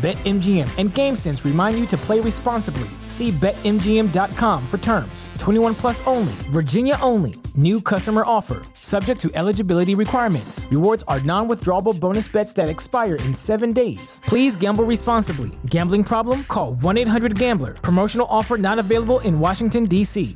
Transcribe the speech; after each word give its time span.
BetMGM 0.00 0.78
and 0.78 0.88
GameSense 0.88 1.44
remind 1.44 1.78
you 1.78 1.84
to 1.88 1.96
play 1.98 2.20
responsibly. 2.20 2.88
See 3.06 3.32
BetMGM.com 3.32 4.66
for 4.66 4.78
terms. 4.78 5.28
21 5.38 5.74
plus 5.74 6.06
only, 6.06 6.32
Virginia 6.48 6.96
only. 7.02 7.34
New 7.54 7.82
customer 7.82 8.22
offer, 8.24 8.62
subject 8.72 9.20
to 9.20 9.30
eligibility 9.34 9.94
requirements. 9.94 10.66
Rewards 10.70 11.04
are 11.06 11.20
non 11.20 11.48
withdrawable 11.48 11.98
bonus 12.00 12.28
bets 12.28 12.54
that 12.54 12.70
expire 12.70 13.16
in 13.16 13.34
seven 13.34 13.74
days. 13.74 14.22
Please 14.24 14.56
gamble 14.56 14.84
responsibly. 14.84 15.50
Gambling 15.66 16.04
problem? 16.04 16.44
Call 16.44 16.76
1 16.76 16.96
800 16.96 17.38
Gambler. 17.38 17.74
Promotional 17.74 18.26
offer 18.30 18.56
not 18.56 18.78
available 18.78 19.20
in 19.20 19.38
Washington, 19.38 19.84
D.C. 19.84 20.34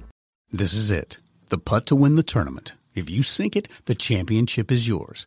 This 0.52 0.74
is 0.74 0.90
it. 0.90 1.16
The 1.48 1.56
putt 1.56 1.86
to 1.86 1.96
win 1.96 2.16
the 2.16 2.22
tournament. 2.22 2.72
If 2.94 3.08
you 3.08 3.22
sink 3.22 3.56
it, 3.56 3.68
the 3.86 3.94
championship 3.94 4.70
is 4.70 4.86
yours. 4.86 5.26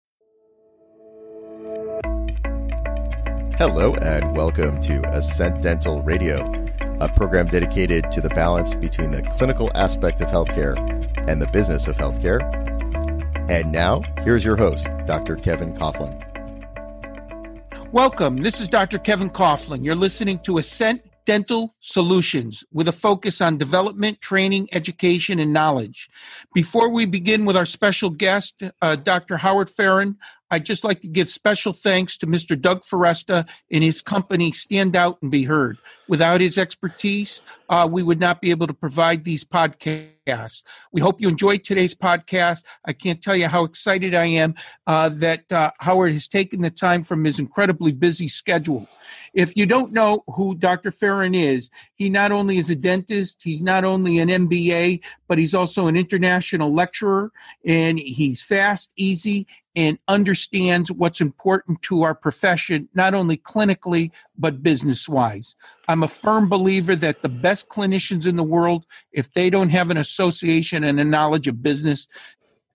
Hello, 3.61 3.93
and 4.01 4.35
welcome 4.35 4.81
to 4.81 5.07
Ascent 5.15 5.61
Dental 5.61 6.01
Radio, 6.01 6.51
a 6.99 7.07
program 7.09 7.45
dedicated 7.45 8.11
to 8.11 8.19
the 8.19 8.29
balance 8.29 8.73
between 8.73 9.11
the 9.11 9.21
clinical 9.37 9.69
aspect 9.75 10.19
of 10.19 10.29
healthcare 10.29 10.75
and 11.29 11.39
the 11.39 11.45
business 11.45 11.87
of 11.87 11.95
healthcare. 11.95 12.41
And 13.51 13.71
now, 13.71 14.01
here's 14.23 14.43
your 14.43 14.57
host, 14.57 14.87
Dr. 15.05 15.35
Kevin 15.35 15.75
Coughlin. 15.75 16.17
Welcome. 17.91 18.37
This 18.37 18.59
is 18.59 18.67
Dr. 18.67 18.97
Kevin 18.97 19.29
Coughlin. 19.29 19.85
You're 19.85 19.93
listening 19.93 20.39
to 20.39 20.57
Ascent 20.57 21.03
Dental 21.27 21.75
Solutions 21.81 22.63
with 22.73 22.87
a 22.87 22.91
focus 22.91 23.41
on 23.41 23.59
development, 23.59 24.21
training, 24.21 24.69
education, 24.71 25.39
and 25.39 25.53
knowledge. 25.53 26.09
Before 26.55 26.89
we 26.89 27.05
begin 27.05 27.45
with 27.45 27.55
our 27.55 27.67
special 27.67 28.09
guest, 28.09 28.63
uh, 28.81 28.95
Dr. 28.95 29.37
Howard 29.37 29.69
Farran, 29.69 30.17
I'd 30.51 30.65
just 30.65 30.83
like 30.83 30.99
to 31.01 31.07
give 31.07 31.29
special 31.29 31.71
thanks 31.71 32.17
to 32.17 32.27
Mr. 32.27 32.59
Doug 32.59 32.83
Foresta 32.83 33.47
and 33.71 33.83
his 33.83 34.01
company 34.01 34.51
Stand 34.51 34.97
Out 34.97 35.17
and 35.21 35.31
Be 35.31 35.43
Heard. 35.43 35.77
Without 36.09 36.41
his 36.41 36.57
expertise, 36.57 37.41
uh, 37.69 37.87
we 37.89 38.03
would 38.03 38.19
not 38.19 38.41
be 38.41 38.51
able 38.51 38.67
to 38.67 38.73
provide 38.73 39.23
these 39.23 39.45
podcasts. 39.45 40.63
We 40.91 40.99
hope 40.99 41.21
you 41.21 41.29
enjoyed 41.29 41.63
today's 41.63 41.95
podcast. 41.95 42.65
I 42.85 42.91
can't 42.91 43.23
tell 43.23 43.35
you 43.35 43.47
how 43.47 43.63
excited 43.63 44.13
I 44.13 44.25
am 44.25 44.55
uh, 44.85 45.07
that 45.09 45.49
uh, 45.49 45.71
Howard 45.79 46.11
has 46.11 46.27
taken 46.27 46.61
the 46.61 46.69
time 46.69 47.03
from 47.03 47.23
his 47.23 47.39
incredibly 47.39 47.93
busy 47.93 48.27
schedule. 48.27 48.89
If 49.33 49.55
you 49.55 49.65
don't 49.65 49.93
know 49.93 50.25
who 50.27 50.55
Dr. 50.55 50.91
Farran 50.91 51.33
is, 51.33 51.69
he 51.95 52.09
not 52.09 52.33
only 52.33 52.57
is 52.57 52.69
a 52.69 52.75
dentist, 52.75 53.41
he's 53.43 53.61
not 53.61 53.85
only 53.85 54.19
an 54.19 54.27
MBA, 54.27 54.99
but 55.29 55.37
he's 55.37 55.53
also 55.53 55.87
an 55.87 55.95
international 55.95 56.73
lecturer, 56.73 57.31
and 57.65 57.97
he's 57.97 58.43
fast, 58.43 58.91
easy, 58.97 59.47
and 59.75 59.97
understands 60.07 60.91
what's 60.91 61.21
important 61.21 61.81
to 61.83 62.03
our 62.03 62.13
profession, 62.13 62.89
not 62.93 63.13
only 63.13 63.37
clinically, 63.37 64.11
but 64.37 64.61
business 64.61 65.07
wise. 65.07 65.55
I'm 65.87 66.03
a 66.03 66.07
firm 66.07 66.49
believer 66.49 66.95
that 66.97 67.21
the 67.21 67.29
best 67.29 67.69
clinicians 67.69 68.27
in 68.27 68.35
the 68.35 68.43
world, 68.43 68.85
if 69.13 69.31
they 69.33 69.49
don't 69.49 69.69
have 69.69 69.89
an 69.89 69.97
association 69.97 70.83
and 70.83 70.99
a 70.99 71.05
knowledge 71.05 71.47
of 71.47 71.63
business, 71.63 72.07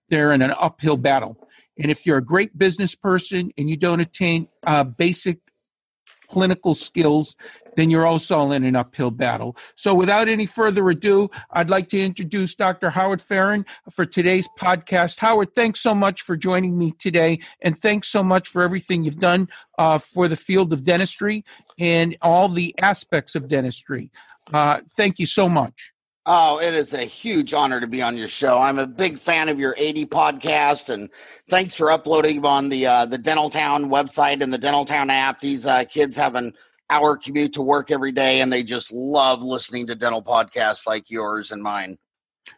they're 0.09 0.31
in 0.31 0.41
an 0.41 0.55
uphill 0.59 0.97
battle. 0.97 1.37
And 1.77 1.91
if 1.91 2.05
you're 2.05 2.17
a 2.17 2.23
great 2.23 2.57
business 2.57 2.95
person 2.95 3.51
and 3.57 3.69
you 3.69 3.77
don't 3.77 3.99
attain 3.99 4.47
uh, 4.65 4.83
basic 4.83 5.39
clinical 6.27 6.73
skills, 6.73 7.35
then 7.75 7.89
you're 7.89 8.07
also 8.07 8.51
in 8.51 8.63
an 8.63 8.75
uphill 8.75 9.11
battle. 9.11 9.55
So, 9.75 9.93
without 9.93 10.27
any 10.27 10.45
further 10.45 10.89
ado, 10.89 11.29
I'd 11.51 11.69
like 11.69 11.89
to 11.89 11.99
introduce 11.99 12.55
Dr. 12.55 12.89
Howard 12.89 13.21
Farran 13.21 13.65
for 13.91 14.05
today's 14.05 14.47
podcast. 14.59 15.19
Howard, 15.19 15.53
thanks 15.53 15.79
so 15.79 15.93
much 15.93 16.21
for 16.21 16.35
joining 16.35 16.77
me 16.77 16.91
today, 16.91 17.39
and 17.61 17.77
thanks 17.77 18.07
so 18.07 18.23
much 18.23 18.49
for 18.49 18.63
everything 18.63 19.03
you've 19.03 19.19
done 19.19 19.47
uh, 19.77 19.97
for 19.97 20.27
the 20.27 20.35
field 20.35 20.73
of 20.73 20.83
dentistry 20.83 21.45
and 21.79 22.17
all 22.21 22.49
the 22.49 22.73
aspects 22.79 23.35
of 23.35 23.47
dentistry. 23.47 24.11
Uh, 24.51 24.81
thank 24.95 25.19
you 25.19 25.25
so 25.25 25.47
much. 25.47 25.93
Oh, 26.29 26.59
it 26.59 26.73
is 26.73 26.93
a 26.93 27.05
huge 27.05 27.53
honor 27.53 27.79
to 27.79 27.87
be 27.87 28.01
on 28.01 28.17
your 28.17 28.27
show. 28.27 28.59
I'm 28.59 28.79
a 28.79 28.85
big 28.85 29.17
fan 29.17 29.47
of 29.47 29.61
your 29.61 29.73
80 29.77 30.07
podcast, 30.07 30.89
and 30.89 31.09
thanks 31.47 31.73
for 31.73 31.89
uploading 31.89 32.45
on 32.45 32.67
the 32.67 32.85
uh, 32.85 33.05
the 33.05 33.17
Dental 33.17 33.49
Town 33.49 33.85
website 33.85 34.43
and 34.43 34.51
the 34.51 34.57
Dental 34.57 34.83
Town 34.83 35.09
app. 35.09 35.39
These 35.39 35.65
uh, 35.65 35.85
kids 35.85 36.17
have 36.17 36.35
an 36.35 36.53
hour 36.89 37.15
commute 37.15 37.53
to 37.53 37.61
work 37.61 37.91
every 37.91 38.11
day, 38.11 38.41
and 38.41 38.51
they 38.51 38.61
just 38.61 38.91
love 38.91 39.41
listening 39.41 39.87
to 39.87 39.95
dental 39.95 40.21
podcasts 40.21 40.85
like 40.85 41.09
yours 41.09 41.53
and 41.53 41.63
mine. 41.63 41.97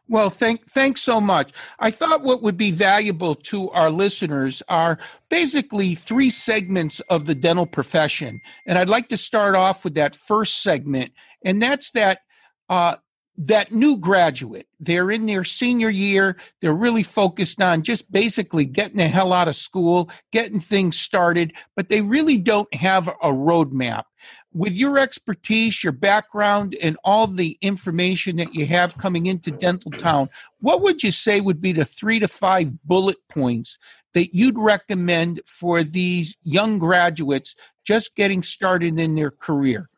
Well, 0.08 0.32
thank 0.32 0.68
thanks 0.68 1.04
so 1.04 1.22
much. 1.22 1.52
I 1.78 1.92
thought 1.92 2.24
what 2.24 2.42
would 2.42 2.58
be 2.58 2.72
valuable 2.72 3.36
to 3.36 3.70
our 3.70 3.92
listeners 3.92 4.64
are 4.68 4.98
basically 5.30 5.94
three 5.94 6.32
segments 6.32 7.02
of 7.02 7.28
the 7.28 7.36
dental 7.36 7.68
profession, 7.68 8.42
and 8.66 8.80
I'd 8.80 8.90
like 8.90 9.10
to 9.10 9.18
start 9.18 9.54
off 9.54 9.84
with 9.84 9.94
that 9.94 10.16
first 10.16 10.64
segment, 10.64 11.12
and 11.46 11.62
that's 11.62 11.92
that. 11.92 12.22
Uh, 12.68 12.96
that 13.40 13.72
new 13.72 13.98
graduate, 13.98 14.68
they're 14.82 15.10
in 15.10 15.26
their 15.26 15.46
senior 15.46 15.90
year. 15.90 16.36
They're 16.62 16.74
really 16.74 17.04
focused 17.04 17.62
on 17.62 17.84
just 17.84 18.12
basically 18.12 18.66
getting 18.66 18.98
the 18.98 19.08
hell 19.08 19.32
out 19.32 19.48
of 19.48 19.56
school, 19.56 20.10
getting 20.34 20.60
things 20.60 21.00
started, 21.00 21.54
but 21.76 21.88
they 21.88 22.02
really 22.02 22.38
don't 22.38 22.72
have 22.74 23.08
a 23.08 23.32
roadmap. 23.32 24.04
With 24.52 24.74
your 24.74 24.98
expertise, 24.98 25.84
your 25.84 25.94
background, 25.94 26.76
and 26.82 26.98
all 27.06 27.28
the 27.28 27.58
information 27.62 28.36
that 28.38 28.54
you 28.56 28.66
have 28.66 28.98
coming 28.98 29.28
into 29.28 29.52
Dental 29.52 29.92
Town, 29.92 30.30
what 30.60 30.82
would 30.82 31.02
you 31.02 31.14
say 31.14 31.40
would 31.40 31.62
be 31.62 31.72
the 31.72 31.86
three 31.86 32.20
to 32.20 32.28
five 32.28 32.84
bullet 32.84 33.18
points 33.30 33.78
that 34.14 34.36
you'd 34.36 34.58
recommend 34.58 35.40
for 35.46 35.84
these 35.84 36.36
young 36.44 36.78
graduates 36.78 37.56
just 37.86 38.16
getting 38.16 38.44
started 38.44 39.00
in 39.00 39.16
their 39.16 39.32
career? 39.32 39.90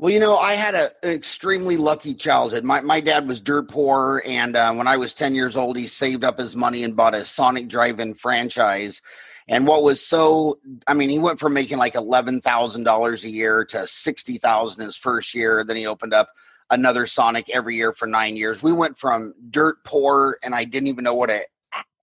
Well, 0.00 0.12
you 0.12 0.20
know, 0.20 0.36
I 0.36 0.54
had 0.54 0.76
a, 0.76 0.90
an 1.02 1.10
extremely 1.10 1.76
lucky 1.76 2.14
childhood. 2.14 2.62
My, 2.62 2.80
my 2.80 3.00
dad 3.00 3.26
was 3.26 3.40
dirt 3.40 3.68
poor, 3.68 4.22
and 4.24 4.54
uh, 4.56 4.72
when 4.72 4.86
I 4.86 4.96
was 4.96 5.12
10 5.12 5.34
years 5.34 5.56
old, 5.56 5.76
he 5.76 5.88
saved 5.88 6.22
up 6.22 6.38
his 6.38 6.54
money 6.54 6.84
and 6.84 6.94
bought 6.94 7.16
a 7.16 7.24
Sonic 7.24 7.66
Drive 7.66 7.98
In 7.98 8.14
franchise. 8.14 9.02
And 9.48 9.66
what 9.66 9.82
was 9.82 10.00
so, 10.00 10.60
I 10.86 10.94
mean, 10.94 11.10
he 11.10 11.18
went 11.18 11.40
from 11.40 11.52
making 11.52 11.78
like 11.78 11.94
$11,000 11.94 13.24
a 13.24 13.28
year 13.28 13.64
to 13.64 13.86
60000 13.88 14.84
his 14.84 14.96
first 14.96 15.34
year. 15.34 15.64
Then 15.64 15.76
he 15.76 15.86
opened 15.86 16.14
up 16.14 16.28
another 16.70 17.04
Sonic 17.04 17.50
every 17.50 17.74
year 17.74 17.92
for 17.92 18.06
nine 18.06 18.36
years. 18.36 18.62
We 18.62 18.72
went 18.72 18.98
from 18.98 19.34
dirt 19.50 19.82
poor, 19.82 20.38
and 20.44 20.54
I 20.54 20.62
didn't 20.64 20.88
even 20.88 21.02
know 21.02 21.14
what 21.14 21.30
an 21.30 21.42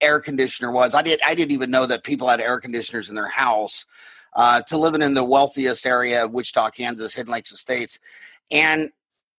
air 0.01 0.19
conditioner 0.19 0.69
was. 0.69 0.95
I 0.95 1.01
did. 1.01 1.21
I 1.25 1.33
didn't 1.33 1.51
even 1.51 1.71
know 1.71 1.85
that 1.85 2.03
people 2.03 2.27
had 2.27 2.41
air 2.41 2.59
conditioners 2.59 3.07
in 3.07 3.15
their 3.15 3.29
house. 3.29 3.85
Uh, 4.35 4.61
to 4.63 4.77
living 4.77 5.01
in 5.01 5.13
the 5.13 5.23
wealthiest 5.23 5.85
area 5.85 6.25
of 6.25 6.31
Wichita, 6.31 6.69
Kansas, 6.71 7.13
Hidden 7.13 7.31
Lakes 7.31 7.51
Estates, 7.51 7.99
and 8.51 8.91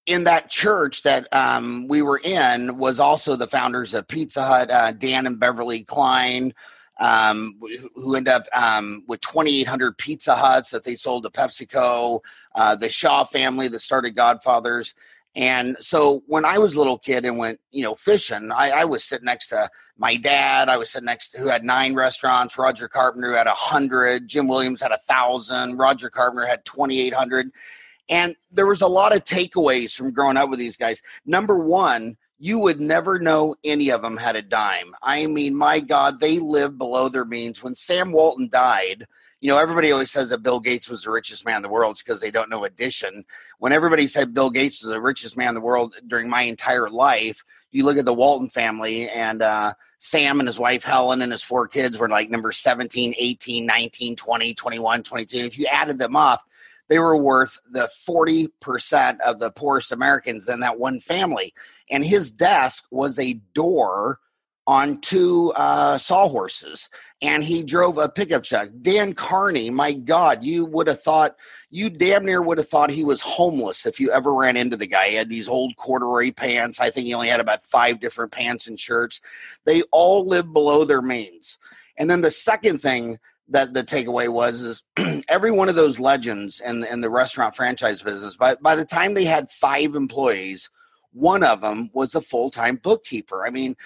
in 0.06 0.24
that 0.24 0.48
church 0.48 1.02
that 1.02 1.28
um, 1.34 1.88
we 1.88 2.00
were 2.00 2.20
in 2.22 2.78
was 2.78 3.00
also 3.00 3.36
the 3.36 3.46
founders 3.46 3.92
of 3.92 4.06
Pizza 4.08 4.44
Hut, 4.44 4.70
uh, 4.70 4.92
Dan 4.92 5.26
and 5.26 5.38
Beverly 5.38 5.82
Klein, 5.84 6.54
um, 6.98 7.58
who 7.94 8.14
end 8.14 8.28
up 8.28 8.44
um, 8.54 9.02
with 9.08 9.20
2,800 9.20 9.98
Pizza 9.98 10.34
Huts 10.34 10.70
that 10.70 10.84
they 10.84 10.94
sold 10.94 11.24
to 11.24 11.30
PepsiCo, 11.30 12.20
uh, 12.54 12.76
the 12.76 12.88
Shaw 12.88 13.24
family 13.24 13.68
that 13.68 13.80
started 13.80 14.12
Godfathers. 14.12 14.94
And 15.36 15.76
so 15.80 16.22
when 16.26 16.46
I 16.46 16.56
was 16.56 16.74
a 16.74 16.78
little 16.78 16.96
kid 16.96 17.26
and 17.26 17.36
went, 17.36 17.60
you 17.70 17.82
know, 17.82 17.94
fishing, 17.94 18.50
I, 18.50 18.70
I 18.70 18.84
was 18.86 19.04
sitting 19.04 19.26
next 19.26 19.48
to 19.48 19.68
my 19.98 20.16
dad. 20.16 20.70
I 20.70 20.78
was 20.78 20.88
sitting 20.88 21.04
next 21.04 21.28
to 21.30 21.38
who 21.38 21.48
had 21.48 21.62
nine 21.62 21.94
restaurants. 21.94 22.56
Roger 22.56 22.88
Carpenter 22.88 23.36
had 23.36 23.46
a 23.46 23.52
hundred. 23.52 24.28
Jim 24.28 24.48
Williams 24.48 24.80
had 24.80 24.92
a 24.92 24.98
thousand. 24.98 25.76
Roger 25.76 26.08
Carpenter 26.08 26.46
had 26.46 26.64
2,800. 26.64 27.50
And 28.08 28.34
there 28.50 28.66
was 28.66 28.80
a 28.80 28.86
lot 28.86 29.14
of 29.14 29.24
takeaways 29.24 29.94
from 29.94 30.10
growing 30.10 30.38
up 30.38 30.48
with 30.48 30.58
these 30.58 30.78
guys. 30.78 31.02
Number 31.26 31.58
one, 31.58 32.16
you 32.38 32.58
would 32.60 32.80
never 32.80 33.18
know 33.18 33.56
any 33.62 33.90
of 33.90 34.00
them 34.00 34.16
had 34.16 34.36
a 34.36 34.42
dime. 34.42 34.94
I 35.02 35.26
mean, 35.26 35.54
my 35.54 35.80
God, 35.80 36.18
they 36.18 36.38
lived 36.38 36.78
below 36.78 37.10
their 37.10 37.24
means. 37.26 37.62
When 37.62 37.74
Sam 37.74 38.10
Walton 38.10 38.48
died, 38.50 39.06
you 39.46 39.52
know, 39.52 39.58
everybody 39.58 39.92
always 39.92 40.10
says 40.10 40.30
that 40.30 40.42
Bill 40.42 40.58
Gates 40.58 40.88
was 40.88 41.04
the 41.04 41.10
richest 41.12 41.46
man 41.46 41.58
in 41.58 41.62
the 41.62 41.68
world 41.68 42.00
because 42.04 42.20
they 42.20 42.32
don't 42.32 42.50
know 42.50 42.64
addition. 42.64 43.24
When 43.60 43.70
everybody 43.70 44.08
said 44.08 44.34
Bill 44.34 44.50
Gates 44.50 44.82
was 44.82 44.90
the 44.90 45.00
richest 45.00 45.36
man 45.36 45.50
in 45.50 45.54
the 45.54 45.60
world 45.60 45.94
during 46.08 46.28
my 46.28 46.42
entire 46.42 46.90
life, 46.90 47.44
you 47.70 47.84
look 47.84 47.96
at 47.96 48.04
the 48.04 48.12
Walton 48.12 48.48
family 48.48 49.08
and 49.08 49.42
uh, 49.42 49.74
Sam 50.00 50.40
and 50.40 50.48
his 50.48 50.58
wife 50.58 50.82
Helen 50.82 51.22
and 51.22 51.30
his 51.30 51.44
four 51.44 51.68
kids 51.68 51.96
were 51.96 52.08
like 52.08 52.28
number 52.28 52.50
17, 52.50 53.14
18, 53.16 53.64
19, 53.64 54.16
20, 54.16 54.52
21, 54.52 55.02
22. 55.04 55.36
If 55.36 55.56
you 55.60 55.66
added 55.66 55.98
them 55.98 56.16
up, 56.16 56.40
they 56.88 56.98
were 56.98 57.16
worth 57.16 57.60
the 57.70 57.88
40% 58.08 59.20
of 59.20 59.38
the 59.38 59.52
poorest 59.52 59.92
Americans 59.92 60.46
than 60.46 60.58
that 60.58 60.80
one 60.80 60.98
family. 60.98 61.54
And 61.88 62.04
his 62.04 62.32
desk 62.32 62.86
was 62.90 63.16
a 63.20 63.34
door 63.54 64.18
on 64.66 65.00
two 65.00 65.52
uh, 65.54 65.96
sawhorses 65.96 66.90
and 67.22 67.44
he 67.44 67.62
drove 67.62 67.98
a 67.98 68.08
pickup 68.08 68.42
truck. 68.42 68.68
Dan 68.82 69.12
Carney, 69.12 69.70
my 69.70 69.92
God, 69.92 70.42
you 70.42 70.64
would 70.64 70.88
have 70.88 71.00
thought, 71.00 71.36
you 71.70 71.88
damn 71.88 72.24
near 72.24 72.42
would 72.42 72.58
have 72.58 72.68
thought 72.68 72.90
he 72.90 73.04
was 73.04 73.20
homeless 73.20 73.86
if 73.86 74.00
you 74.00 74.10
ever 74.10 74.34
ran 74.34 74.56
into 74.56 74.76
the 74.76 74.86
guy. 74.86 75.10
He 75.10 75.14
had 75.14 75.30
these 75.30 75.48
old 75.48 75.76
corduroy 75.76 76.32
pants. 76.32 76.80
I 76.80 76.90
think 76.90 77.06
he 77.06 77.14
only 77.14 77.28
had 77.28 77.40
about 77.40 77.62
five 77.62 78.00
different 78.00 78.32
pants 78.32 78.66
and 78.66 78.78
shirts. 78.78 79.20
They 79.64 79.82
all 79.92 80.26
lived 80.26 80.52
below 80.52 80.84
their 80.84 81.02
means. 81.02 81.58
And 81.96 82.10
then 82.10 82.20
the 82.20 82.30
second 82.30 82.78
thing 82.78 83.18
that 83.48 83.72
the 83.72 83.84
takeaway 83.84 84.28
was 84.28 84.60
is 84.62 84.82
every 85.28 85.52
one 85.52 85.68
of 85.68 85.76
those 85.76 86.00
legends 86.00 86.60
in, 86.60 86.84
in 86.84 87.00
the 87.00 87.10
restaurant 87.10 87.54
franchise 87.54 88.02
business, 88.02 88.34
by, 88.36 88.56
by 88.56 88.74
the 88.74 88.84
time 88.84 89.14
they 89.14 89.24
had 89.24 89.48
five 89.48 89.94
employees, 89.94 90.70
one 91.12 91.44
of 91.44 91.60
them 91.60 91.90
was 91.94 92.14
a 92.14 92.20
full 92.20 92.50
time 92.50 92.76
bookkeeper. 92.76 93.46
I 93.46 93.50
mean, 93.50 93.76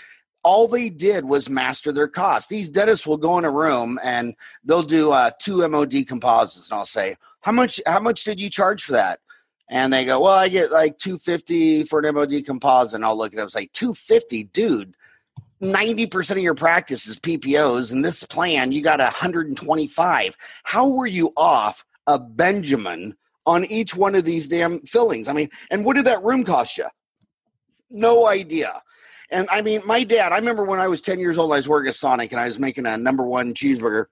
all 0.42 0.68
they 0.68 0.88
did 0.88 1.24
was 1.24 1.48
master 1.48 1.92
their 1.92 2.08
costs. 2.08 2.48
These 2.48 2.70
dentists 2.70 3.06
will 3.06 3.16
go 3.16 3.38
in 3.38 3.44
a 3.44 3.50
room 3.50 3.98
and 4.02 4.34
they'll 4.64 4.82
do 4.82 5.12
uh, 5.12 5.30
two 5.38 5.66
MOD 5.68 6.06
composites, 6.06 6.70
and 6.70 6.78
I'll 6.78 6.84
say, 6.84 7.16
"How 7.40 7.52
much? 7.52 7.80
How 7.86 8.00
much 8.00 8.24
did 8.24 8.40
you 8.40 8.50
charge 8.50 8.84
for 8.84 8.92
that?" 8.92 9.20
And 9.68 9.92
they 9.92 10.04
go, 10.04 10.20
"Well, 10.20 10.32
I 10.32 10.48
get 10.48 10.70
like 10.70 10.98
two 10.98 11.18
fifty 11.18 11.84
for 11.84 12.00
an 12.00 12.14
MOD 12.14 12.44
composite." 12.44 12.96
And 12.96 13.04
I'll 13.04 13.16
look 13.16 13.32
at 13.32 13.36
them, 13.36 13.44
and 13.44 13.52
say, 13.52 13.68
"Two 13.72 13.94
fifty, 13.94 14.44
dude." 14.44 14.96
90% 15.62 16.30
of 16.30 16.38
your 16.38 16.54
practice 16.54 17.06
is 17.06 17.20
PPOs, 17.20 17.92
and 17.92 18.02
this 18.02 18.24
plan, 18.24 18.72
you 18.72 18.82
got 18.82 18.98
125. 18.98 20.36
How 20.62 20.88
were 20.88 21.06
you 21.06 21.34
off 21.36 21.84
a 22.06 22.18
Benjamin 22.18 23.14
on 23.44 23.66
each 23.66 23.94
one 23.94 24.14
of 24.14 24.24
these 24.24 24.48
damn 24.48 24.80
fillings? 24.86 25.28
I 25.28 25.34
mean, 25.34 25.50
and 25.70 25.84
what 25.84 25.96
did 25.96 26.06
that 26.06 26.22
room 26.22 26.44
cost 26.44 26.78
you? 26.78 26.86
No 27.90 28.26
idea. 28.26 28.80
And 29.30 29.48
I 29.50 29.62
mean, 29.62 29.82
my 29.86 30.04
dad, 30.04 30.32
I 30.32 30.38
remember 30.38 30.64
when 30.64 30.80
I 30.80 30.88
was 30.88 31.02
10 31.02 31.20
years 31.20 31.38
old, 31.38 31.52
I 31.52 31.56
was 31.56 31.68
working 31.68 31.88
at 31.88 31.94
Sonic 31.94 32.32
and 32.32 32.40
I 32.40 32.46
was 32.46 32.58
making 32.58 32.86
a 32.86 32.96
number 32.96 33.24
one 33.24 33.54
cheeseburger 33.54 34.06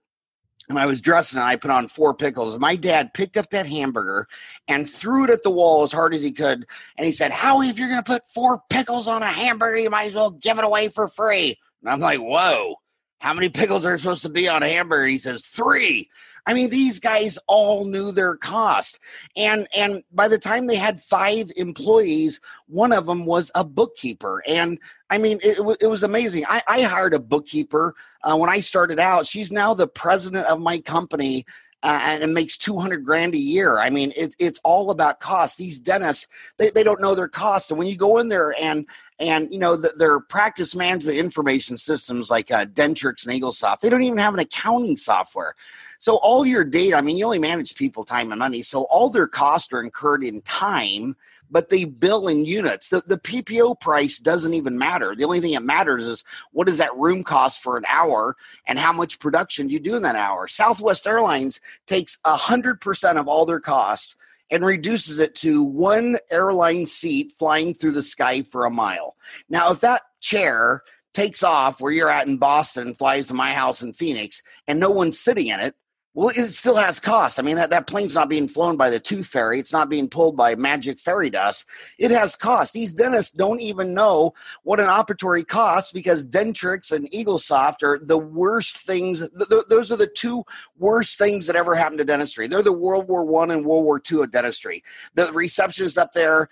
and 0.69 0.79
I 0.79 0.87
was 0.87 1.01
dressing 1.01 1.39
and 1.39 1.49
I 1.49 1.57
put 1.57 1.71
on 1.71 1.89
four 1.89 2.15
pickles. 2.15 2.59
My 2.59 2.77
dad 2.77 3.15
picked 3.15 3.37
up 3.37 3.51
that 3.51 3.67
hamburger 3.67 4.29
and 4.69 4.89
threw 4.89 5.25
it 5.25 5.31
at 5.31 5.43
the 5.43 5.51
wall 5.51 5.83
as 5.83 5.93
hard 5.93 6.15
as 6.15 6.23
he 6.23 6.33
could. 6.33 6.67
And 6.97 7.07
he 7.07 7.13
said, 7.13 7.33
Howie, 7.33 7.69
if 7.69 7.79
you're 7.79 7.89
going 7.89 8.03
to 8.03 8.11
put 8.11 8.27
four 8.29 8.63
pickles 8.71 9.09
on 9.09 9.23
a 9.23 9.27
hamburger, 9.27 9.79
you 9.79 9.91
might 9.91 10.09
as 10.09 10.15
well 10.15 10.31
give 10.31 10.59
it 10.59 10.65
away 10.65 10.89
for 10.89 11.09
free. 11.09 11.59
And 11.83 11.91
I'm 11.91 12.01
like, 12.01 12.19
whoa, 12.19 12.77
how 13.21 13.35
many 13.35 13.49
pickles 13.49 13.85
are 13.85 13.99
supposed 13.99 14.23
to 14.23 14.29
be 14.29 14.49
on 14.49 14.63
a 14.63 14.69
hamburger? 14.69 15.07
He 15.07 15.19
says, 15.19 15.43
three. 15.43 16.09
I 16.47 16.55
mean, 16.55 16.71
these 16.71 16.99
guys 16.99 17.39
all 17.47 17.85
knew 17.85 18.11
their 18.11 18.35
cost. 18.35 18.99
And 19.37 19.69
and 19.77 20.03
by 20.13 20.29
the 20.29 20.39
time 20.39 20.67
they 20.67 20.77
had 20.77 20.99
five 20.99 21.53
employees, 21.57 22.41
one 22.69 22.93
of 22.93 23.05
them 23.05 23.27
was 23.27 23.51
a 23.55 23.65
bookkeeper. 23.65 24.43
And 24.47 24.79
I 25.11 25.19
mean, 25.19 25.41
it, 25.43 25.59
it 25.81 25.87
was 25.87 26.03
amazing. 26.03 26.45
I, 26.49 26.63
I 26.67 26.83
hired 26.83 27.13
a 27.13 27.21
bookkeeper 27.21 27.95
uh, 28.23 28.37
when 28.37 28.49
I 28.49 28.61
started 28.61 28.99
out. 28.99 29.27
She's 29.27 29.53
now 29.53 29.75
the 29.75 29.87
president 29.87 30.47
of 30.47 30.59
my 30.59 30.81
company. 30.81 31.45
And 31.83 32.25
it 32.25 32.29
makes 32.29 32.59
200 32.59 33.05
grand 33.05 33.35
a 33.35 33.39
year. 33.39 33.79
I 33.79 33.89
mean, 33.91 34.13
it, 34.17 34.35
it's 34.41 34.61
all 34.65 34.91
about 34.91 35.21
cost. 35.21 35.59
These 35.59 35.79
dentists, 35.79 36.27
they, 36.57 36.71
they 36.71 36.83
don't 36.83 37.01
know 37.01 37.15
their 37.15 37.29
cost. 37.29 37.71
And 37.71 37.79
when 37.79 37.87
you 37.87 37.97
go 37.97 38.19
in 38.19 38.29
there 38.29 38.53
and, 38.61 38.85
and 39.21 39.53
you 39.53 39.59
know, 39.59 39.77
the, 39.77 39.93
their 39.97 40.19
practice 40.19 40.75
management 40.75 41.19
information 41.19 41.77
systems 41.77 42.31
like 42.31 42.51
uh, 42.51 42.67
Dentrix 42.67 43.27
and 43.27 43.41
Eaglesoft, 43.41 43.81
they 43.81 43.91
don't 43.91 44.03
even 44.03 44.19
have 44.19 44.35
an 44.35 44.41
accounting 44.41 44.97
software. 44.97 45.55
So 45.99 46.17
all 46.17 46.45
your 46.45 46.65
data, 46.65 46.97
I 46.97 47.01
mean, 47.01 47.17
you 47.17 47.25
only 47.25 47.39
manage 47.39 47.75
people, 47.75 48.05
time, 48.05 48.33
and 48.33 48.39
money. 48.39 48.63
So 48.63 48.83
all 48.85 49.11
their 49.11 49.29
costs 49.29 49.73
are 49.73 49.83
incurred 49.83 50.25
in 50.25 50.43
time, 50.43 51.17
but 51.51 51.69
they 51.69 51.85
bill 51.85 52.29
in 52.29 52.45
units. 52.45 52.89
The, 52.89 53.03
the 53.07 53.19
PPO 53.19 53.81
price 53.81 54.19
doesn't 54.19 54.55
even 54.55 54.79
matter. 54.79 55.15
The 55.15 55.25
only 55.25 55.41
thing 55.41 55.53
that 55.53 55.63
matters 55.63 56.07
is 56.07 56.25
what 56.53 56.67
does 56.67 56.79
that 56.79 56.97
room 56.97 57.25
cost 57.25 57.63
for 57.63 57.77
an 57.77 57.85
hour 57.89 58.37
and 58.67 58.79
how 58.79 58.93
much 58.93 59.19
production 59.19 59.67
do 59.67 59.75
you 59.75 59.81
do 59.81 59.97
in 59.97 60.03
that 60.03 60.17
hour. 60.17 60.49
Southwest 60.49 61.07
Airlines 61.07 61.61
takes 61.87 62.19
100% 62.25 63.19
of 63.19 63.29
all 63.29 63.47
their 63.47 63.61
cost 63.61 64.17
and 64.51 64.65
reduces 64.65 65.19
it 65.19 65.35
to 65.37 65.63
one 65.63 66.19
airline 66.31 66.87
seat 66.87 67.33
flying 67.33 67.75
through 67.75 67.93
the 67.93 68.03
sky 68.03 68.43
for 68.43 68.65
a 68.65 68.71
mile. 68.71 69.17
Now, 69.49 69.71
if 69.73 69.81
that 69.81 70.03
chair 70.21 70.83
takes 71.15 71.43
off 71.43 71.81
where 71.81 71.93
you're 71.93 72.11
at 72.11 72.27
in 72.27 72.39
Boston, 72.39 72.95
flies 72.95 73.29
to 73.29 73.35
my 73.35 73.53
house 73.53 73.83
in 73.83 73.93
Phoenix, 73.93 74.43
and 74.67 74.81
no 74.81 74.91
one's 74.91 75.19
sitting 75.19 75.49
in 75.49 75.61
it, 75.61 75.75
well, 76.19 76.33
it 76.35 76.49
still 76.49 76.75
has 76.75 76.99
cost. 76.99 77.39
I 77.39 77.45
mean, 77.45 77.55
that, 77.55 77.71
that 77.71 77.87
plane's 77.87 78.17
not 78.17 78.29
being 78.29 78.49
flown 78.49 78.77
by 78.77 78.91
the 78.91 78.99
tooth 78.99 79.29
fairy. 79.29 79.61
It's 79.61 79.73
not 79.73 79.89
being 79.89 80.09
pulled 80.09 80.37
by 80.37 80.57
magic 80.57 80.99
fairy 80.99 81.31
dust. 81.31 81.65
It 81.97 82.11
has 82.11 82.35
cost. 82.35 82.73
These 82.73 82.93
dentists 82.93 83.31
don't 83.31 83.61
even 83.61 83.95
know 83.95 84.35
what 84.65 84.81
an 84.81 84.87
operatory 84.87 85.47
costs 85.47 85.93
because 85.93 86.25
Dentrix 86.25 86.91
and 86.91 87.09
Eaglesoft 87.13 87.85
are 87.85 88.01
the 88.05 88.19
worst 88.19 88.79
things. 88.79 89.21
Th- 89.21 89.49
th- 89.49 89.67
those 89.69 89.93
are 89.93 89.97
the 89.97 90.09
two 90.09 90.43
worst 90.77 91.19
things 91.19 91.47
that 91.47 91.55
ever 91.55 91.77
happened 91.77 91.99
to 91.99 92.05
dentistry. 92.05 92.49
They're 92.49 92.63
the 92.63 92.73
World 92.73 93.07
War 93.07 93.25
One 93.25 93.53
and 93.53 93.65
World 93.65 93.85
War 93.85 94.01
Two 94.01 94.21
of 94.21 94.33
dentistry. 94.33 94.83
The 95.15 95.33
receptionist 95.33 95.99
up 95.99 96.15
there 96.15 96.49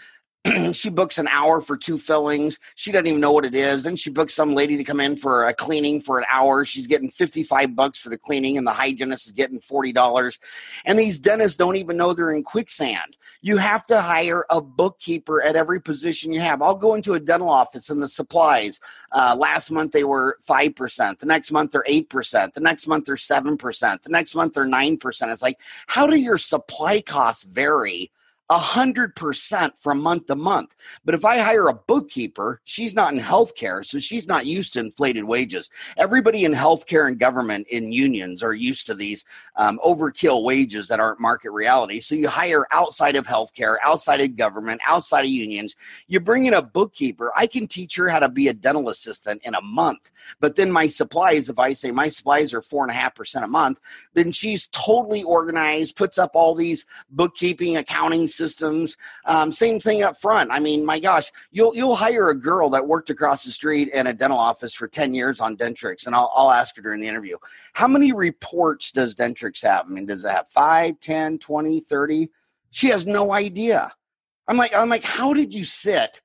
she 0.73 0.91
books 0.91 1.19
an 1.19 1.29
hour 1.29 1.61
for 1.61 1.77
two 1.77 1.99
fillings. 1.99 2.59
She 2.75 2.93
doesn't 2.93 3.07
even 3.07 3.21
know 3.21 3.33
what 3.33 3.45
it 3.45 3.55
is. 3.55 3.85
Then 3.85 3.97
she 3.97 4.11
books 4.11 4.35
some 4.35 4.55
lady 4.55 4.77
to 4.77 4.85
come 4.85 5.01
in 5.01 5.17
for 5.17 5.47
a 5.47 5.55
cleaning 5.55 6.01
for 6.01 6.19
an 6.19 6.27
hour. 6.31 6.65
She's 6.65 6.87
getting 6.87 7.11
55 7.11 7.75
bucks 7.75 7.99
for 7.99 8.09
the 8.09 8.19
cleaning, 8.19 8.59
and 8.59 8.67
the 8.67 8.73
hygienist 8.73 9.27
is 9.27 9.33
getting 9.33 9.61
$40. 9.61 10.39
And 10.85 10.99
these 10.99 11.19
dentists 11.19 11.57
don't 11.57 11.77
even 11.77 11.97
know 11.97 12.13
they're 12.13 12.35
in 12.35 12.43
quicksand. 12.43 13.17
You 13.43 13.59
have 13.59 13.87
to 13.87 14.01
hire 14.01 14.45
a 14.51 14.61
bookkeeper 14.61 15.43
at 15.43 15.57
every 15.57 15.81
position 15.81 16.33
you 16.33 16.41
have. 16.41 16.63
I'll 16.63 16.77
go 16.77 16.95
into 16.95 17.15
a 17.15 17.21
dental 17.21 17.51
office 17.51 17.91
and 17.91 18.03
the 18.03 18.09
supplies. 18.09 18.81
Uh, 19.13 19.37
last 19.39 19.71
month 19.71 19.93
they 19.93 20.05
were 20.05 20.39
5%. 20.49 21.19
The 21.19 21.27
next 21.27 21.53
month 21.53 21.73
they're 21.73 21.85
8%. 21.89 22.53
The 22.53 22.61
next 22.61 22.87
month 22.87 23.07
they're 23.07 23.15
7%. 23.15 24.03
The 24.03 24.11
next 24.11 24.35
month 24.35 24.55
they're 24.55 24.65
9%. 24.67 25.33
It's 25.33 25.43
like, 25.43 25.61
how 25.87 26.07
do 26.07 26.17
your 26.17 26.39
supply 26.39 27.01
costs 27.01 27.45
vary? 27.45 28.11
A 28.49 28.59
hundred 28.59 29.17
percent 29.17 29.77
from 29.79 30.01
month 30.01 30.27
to 30.27 30.37
month. 30.37 30.77
But 31.05 31.15
if 31.15 31.25
I 31.25 31.39
hire 31.39 31.67
a 31.67 31.75
bookkeeper, 31.75 32.61
she's 32.65 32.95
not 32.95 33.13
in 33.13 33.19
healthcare, 33.19 33.85
so 33.85 33.99
she's 33.99 34.29
not 34.29 34.47
used 34.47 34.75
to 34.75 34.81
inflated 34.81 35.25
wages. 35.25 35.69
Everybody 35.97 36.45
in 36.45 36.53
healthcare 36.53 37.09
and 37.09 37.19
government 37.19 37.67
in 37.71 37.93
unions 37.93 38.43
are 38.43 38.55
used 38.55 38.87
to 38.87 38.95
these 38.95 39.25
um, 39.57 39.81
overkill 39.85 40.45
wages 40.45 40.89
that 40.89 41.01
aren't 41.01 41.21
market 41.21 41.51
reality. 41.51 41.99
So 42.01 42.15
you 42.15 42.29
hire 42.29 42.67
outside 42.71 43.17
of 43.17 43.27
healthcare, 43.27 43.77
outside 43.85 44.21
of 44.21 44.37
government, 44.37 44.81
outside 44.87 45.25
of 45.25 45.31
unions. 45.31 45.75
You 46.07 46.21
bring 46.21 46.47
in 46.47 46.55
a 46.55 46.63
bookkeeper. 46.63 47.33
I 47.37 47.47
can 47.47 47.67
teach 47.67 47.97
her 47.97 48.09
how 48.09 48.21
to 48.21 48.29
be 48.29 48.49
a 48.49 48.55
dental 48.55 48.89
assistant 48.89 49.43
in 49.45 49.55
a 49.55 49.63
month. 49.63 50.13
But 50.41 50.57
then 50.57 50.71
my 50.71 50.87
supplies, 50.87 51.49
if 51.49 51.59
I 51.59 51.73
say 51.73 51.91
my 51.91 52.09
supplies 52.09 52.55
are 52.55 52.63
four 52.63 52.85
and 52.85 52.91
a 52.93 52.95
half 52.95 53.15
percent 53.15 53.45
a 53.45 53.49
month, 53.49 53.81
then 54.15 54.31
she's 54.31 54.69
totally 54.69 55.23
organized, 55.23 55.97
puts 55.97 56.19
up 56.19 56.33
all 56.35 56.55
these 56.55 56.87
bookkeeping, 57.11 57.77
accounting 57.77 58.27
systems. 58.37 58.97
Um, 59.25 59.51
same 59.51 59.81
thing 59.81 60.03
up 60.03 60.17
front. 60.17 60.51
I 60.53 60.61
mean, 60.61 60.85
my 60.85 61.01
gosh, 61.01 61.31
you'll 61.51 61.75
you'll 61.75 61.97
hire 61.97 62.29
a 62.29 62.39
girl 62.39 62.69
that 62.71 62.87
worked 62.87 63.11
across 63.11 63.45
the 63.45 63.53
street 63.53 63.89
in 63.95 64.07
a 64.07 64.13
dental 64.13 64.39
office 64.39 64.75
for 64.75 64.87
10 64.89 65.15
years 65.15 65.41
on 65.41 65.57
Dentrix, 65.57 66.07
and 66.07 66.15
I'll, 66.15 66.33
I'll 66.35 66.51
ask 66.51 66.77
her 66.77 66.83
during 66.83 67.01
the 67.01 67.09
interview, 67.09 67.37
how 67.73 67.89
many 67.89 68.13
reports 68.13 68.93
does 68.93 69.15
Dentrix 69.15 69.63
have? 69.63 69.87
I 69.87 69.89
mean, 69.89 70.07
does 70.07 70.25
it 70.25 70.31
have 70.31 70.49
5, 70.51 71.01
10, 71.01 71.39
20, 71.39 71.81
30? 71.81 72.29
She 72.71 72.89
has 72.89 73.07
no 73.07 73.33
idea. 73.33 73.93
I'm 74.49 74.57
like, 74.57 74.77
I'm 74.77 74.89
like, 74.89 75.05
how 75.05 75.33
did 75.33 75.53
you 75.53 75.65
sit 75.65 76.21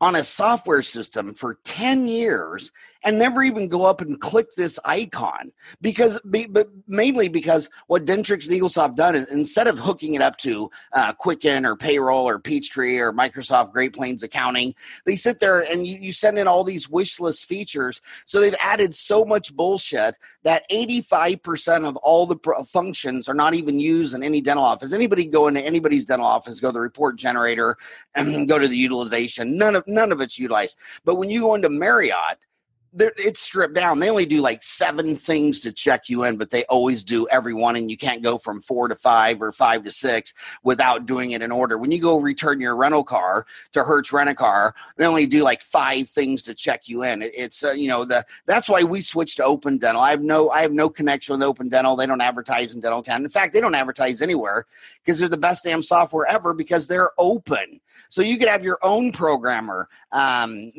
on 0.00 0.16
a 0.16 0.22
software 0.22 0.82
system 0.82 1.34
for 1.34 1.58
10 1.64 2.06
years 2.08 2.70
and 3.04 3.18
never 3.18 3.42
even 3.42 3.68
go 3.68 3.84
up 3.84 4.00
and 4.00 4.20
click 4.20 4.48
this 4.56 4.78
icon 4.84 5.52
because 5.80 6.20
but 6.24 6.68
mainly 6.88 7.28
because 7.28 7.68
what 7.86 8.04
Dentrix 8.04 8.48
and 8.48 8.60
Eaglesoft 8.60 8.96
done 8.96 9.14
is 9.14 9.30
instead 9.30 9.66
of 9.66 9.78
hooking 9.78 10.14
it 10.14 10.22
up 10.22 10.38
to 10.38 10.70
uh, 10.92 11.12
Quicken 11.12 11.66
or 11.66 11.76
Payroll 11.76 12.26
or 12.26 12.38
Peachtree 12.38 12.98
or 12.98 13.12
Microsoft 13.12 13.72
Great 13.72 13.94
Plains 13.94 14.22
Accounting, 14.22 14.74
they 15.04 15.16
sit 15.16 15.38
there 15.38 15.60
and 15.60 15.86
you, 15.86 15.98
you 15.98 16.12
send 16.12 16.38
in 16.38 16.48
all 16.48 16.64
these 16.64 16.88
wish 16.88 17.20
list 17.20 17.44
features. 17.44 18.00
So 18.24 18.40
they've 18.40 18.56
added 18.60 18.94
so 18.94 19.24
much 19.24 19.54
bullshit 19.54 20.16
that 20.42 20.68
85% 20.70 21.86
of 21.86 21.96
all 21.96 22.26
the 22.26 22.38
functions 22.66 23.28
are 23.28 23.34
not 23.34 23.54
even 23.54 23.78
used 23.80 24.14
in 24.14 24.22
any 24.22 24.40
dental 24.40 24.64
office. 24.64 24.92
Anybody 24.92 25.26
go 25.26 25.48
into 25.48 25.60
anybody's 25.60 26.04
dental 26.04 26.26
office, 26.26 26.60
go 26.60 26.68
to 26.68 26.72
the 26.72 26.80
report 26.80 27.16
generator 27.16 27.76
and 28.14 28.48
go 28.48 28.58
to 28.58 28.68
the 28.68 28.76
utilization. 28.76 29.56
None 29.58 29.76
of 29.76 29.84
none 29.86 30.12
of 30.12 30.20
it's 30.20 30.38
utilized. 30.38 30.78
But 31.04 31.16
when 31.16 31.30
you 31.30 31.40
go 31.40 31.54
into 31.54 31.68
Marriott, 31.68 32.38
it's 32.96 33.40
stripped 33.40 33.74
down. 33.74 33.98
They 33.98 34.10
only 34.10 34.26
do 34.26 34.40
like 34.40 34.62
seven 34.62 35.16
things 35.16 35.60
to 35.62 35.72
check 35.72 36.08
you 36.08 36.24
in, 36.24 36.36
but 36.36 36.50
they 36.50 36.64
always 36.64 37.02
do 37.02 37.26
every 37.28 37.54
one, 37.54 37.76
and 37.76 37.90
you 37.90 37.96
can't 37.96 38.22
go 38.22 38.38
from 38.38 38.60
four 38.60 38.88
to 38.88 38.94
five 38.94 39.42
or 39.42 39.52
five 39.52 39.84
to 39.84 39.90
six 39.90 40.32
without 40.62 41.06
doing 41.06 41.32
it 41.32 41.42
in 41.42 41.50
order. 41.50 41.76
When 41.78 41.90
you 41.90 42.00
go 42.00 42.20
return 42.20 42.60
your 42.60 42.76
rental 42.76 43.04
car 43.04 43.46
to 43.72 43.84
Hertz 43.84 44.12
Rent 44.12 44.30
a 44.30 44.34
Car, 44.34 44.74
they 44.96 45.06
only 45.06 45.26
do 45.26 45.42
like 45.42 45.62
five 45.62 46.08
things 46.08 46.42
to 46.44 46.54
check 46.54 46.88
you 46.88 47.02
in. 47.02 47.22
It's 47.22 47.64
uh, 47.64 47.72
you 47.72 47.88
know 47.88 48.04
the 48.04 48.24
that's 48.46 48.68
why 48.68 48.82
we 48.84 49.00
switched 49.00 49.38
to 49.38 49.44
Open 49.44 49.78
Dental. 49.78 50.02
I 50.02 50.10
have 50.10 50.22
no 50.22 50.50
I 50.50 50.62
have 50.62 50.72
no 50.72 50.88
connection 50.88 51.34
with 51.34 51.42
Open 51.42 51.68
Dental. 51.68 51.96
They 51.96 52.06
don't 52.06 52.20
advertise 52.20 52.74
in 52.74 52.80
Dental 52.80 53.02
Town. 53.02 53.22
In 53.22 53.30
fact, 53.30 53.52
they 53.52 53.60
don't 53.60 53.74
advertise 53.74 54.22
anywhere 54.22 54.66
because 55.04 55.18
they're 55.18 55.28
the 55.28 55.36
best 55.36 55.64
damn 55.64 55.82
software 55.82 56.26
ever 56.26 56.54
because 56.54 56.86
they're 56.86 57.10
open. 57.18 57.80
So 58.08 58.22
you 58.22 58.38
could 58.38 58.48
have 58.48 58.64
your 58.64 58.78
own 58.82 59.12
programmer. 59.12 59.88
Um, 60.12 60.72